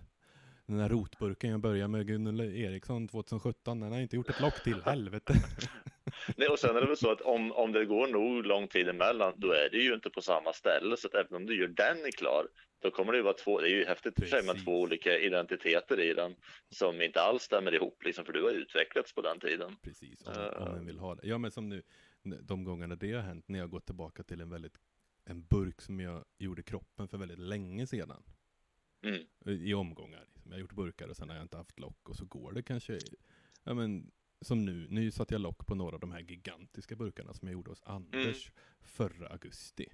Den 0.66 0.78
här 0.80 0.88
rotburken 0.88 1.50
jag 1.50 1.60
började 1.60 1.88
med 1.88 2.06
Gunnel 2.06 2.40
Eriksson 2.40 3.08
2017, 3.08 3.80
den 3.80 3.92
har 3.92 4.00
inte 4.00 4.16
gjort 4.16 4.30
ett 4.30 4.40
lock 4.40 4.62
till, 4.62 4.82
helvete. 4.84 5.34
Nej, 6.36 6.48
och 6.48 6.58
sen 6.58 6.76
är 6.76 6.80
det 6.80 6.86
väl 6.86 6.96
så 6.96 7.12
att 7.12 7.20
om, 7.20 7.52
om 7.52 7.72
det 7.72 7.84
går 7.84 8.06
nog 8.08 8.46
lång 8.46 8.68
tid 8.68 8.88
emellan, 8.88 9.32
då 9.36 9.52
är 9.52 9.68
det 9.70 9.76
ju 9.78 9.94
inte 9.94 10.10
på 10.10 10.20
samma 10.22 10.52
ställe. 10.52 10.96
Så 10.96 11.06
att 11.08 11.14
även 11.14 11.34
om 11.36 11.46
du 11.46 11.60
gör 11.60 11.68
den 11.68 11.96
är 12.04 12.10
klar, 12.10 12.46
då 12.84 12.90
kommer 12.90 13.12
det 13.12 13.18
ju 13.18 13.24
vara 13.24 13.34
två, 13.34 13.60
det 13.60 13.66
är 13.66 13.76
ju 13.76 13.84
häftigt 13.84 14.14
för 14.14 14.26
sig 14.26 14.42
Precis. 14.42 14.64
två 14.64 14.80
olika 14.80 15.18
identiteter 15.18 16.00
i 16.00 16.14
den 16.14 16.34
som 16.70 17.02
inte 17.02 17.20
alls 17.20 17.42
stämmer 17.42 17.74
ihop, 17.74 18.04
liksom, 18.04 18.24
för 18.24 18.32
du 18.32 18.42
har 18.42 18.50
utvecklats 18.50 19.14
på 19.14 19.22
den 19.22 19.40
tiden. 19.40 19.76
Precis, 19.82 20.26
om, 20.26 20.32
Eh. 20.32 20.62
om 20.68 20.76
en 20.76 20.86
vill 20.86 20.98
ha 20.98 21.14
det. 21.14 21.26
Ja 21.26 21.38
men 21.38 21.50
som 21.50 21.68
nu, 21.68 21.82
de 22.22 22.64
gångerna 22.64 22.96
det 22.96 23.12
har 23.12 23.22
hänt, 23.22 23.48
när 23.48 23.58
jag 23.58 23.70
gått 23.70 23.86
tillbaka 23.86 24.22
till 24.22 24.40
en 24.40 24.50
väldigt, 24.50 24.78
en 25.24 25.46
burk 25.46 25.80
som 25.80 26.00
jag 26.00 26.24
gjorde 26.38 26.62
kroppen 26.62 27.08
för 27.08 27.18
väldigt 27.18 27.38
länge 27.38 27.86
sedan. 27.86 28.22
Mm. 29.02 29.22
I 29.64 29.74
omgångar. 29.74 30.26
Liksom. 30.34 30.50
Jag 30.50 30.56
har 30.56 30.60
gjort 30.60 30.72
burkar 30.72 31.08
och 31.08 31.16
sen 31.16 31.28
har 31.28 31.36
jag 31.36 31.44
inte 31.44 31.56
haft 31.56 31.80
lock 31.80 32.08
och 32.08 32.16
så 32.16 32.24
går 32.24 32.52
det 32.52 32.62
kanske, 32.62 32.98
ja 33.64 33.74
men 33.74 34.10
som 34.40 34.64
nu, 34.64 34.86
nu 34.90 35.10
satte 35.10 35.34
jag 35.34 35.40
lock 35.40 35.66
på 35.66 35.74
några 35.74 35.94
av 35.94 36.00
de 36.00 36.12
här 36.12 36.20
gigantiska 36.20 36.96
burkarna 36.96 37.34
som 37.34 37.48
jag 37.48 37.52
gjorde 37.52 37.70
hos 37.70 37.82
Anders 37.82 38.50
förra 38.82 39.28
augusti. 39.28 39.88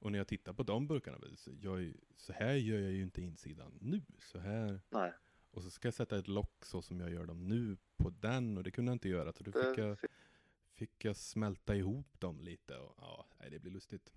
Och 0.00 0.12
när 0.12 0.18
jag 0.18 0.28
tittar 0.28 0.52
på 0.52 0.62
de 0.62 0.86
burkarna, 0.86 1.18
så, 1.36 1.50
jag, 1.62 1.92
så 2.16 2.32
här 2.32 2.54
gör 2.54 2.78
jag 2.78 2.92
ju 2.92 3.02
inte 3.02 3.22
insidan 3.22 3.78
nu. 3.80 4.02
Så 4.18 4.38
här, 4.38 4.80
Nej. 4.90 5.12
och 5.50 5.62
så 5.62 5.70
ska 5.70 5.86
jag 5.88 5.94
sätta 5.94 6.18
ett 6.18 6.28
lock 6.28 6.64
så 6.64 6.82
som 6.82 7.00
jag 7.00 7.10
gör 7.10 7.26
dem 7.26 7.48
nu 7.48 7.76
på 7.96 8.10
den 8.10 8.56
och 8.56 8.62
det 8.64 8.70
kunde 8.70 8.90
jag 8.90 8.94
inte 8.94 9.08
göra. 9.08 9.32
Så 9.32 9.44
då 9.44 9.52
fick 9.52 9.76
Det- 9.76 9.82
jag, 9.82 9.98
fick 10.74 11.04
jag 11.04 11.16
smälta 11.16 11.76
ihop 11.76 12.20
dem 12.20 12.40
lite 12.40 12.76
och 12.76 12.94
ja, 12.98 13.26
nej, 13.40 13.50
det 13.50 13.58
blir 13.58 13.72
lustigt. 13.72 14.12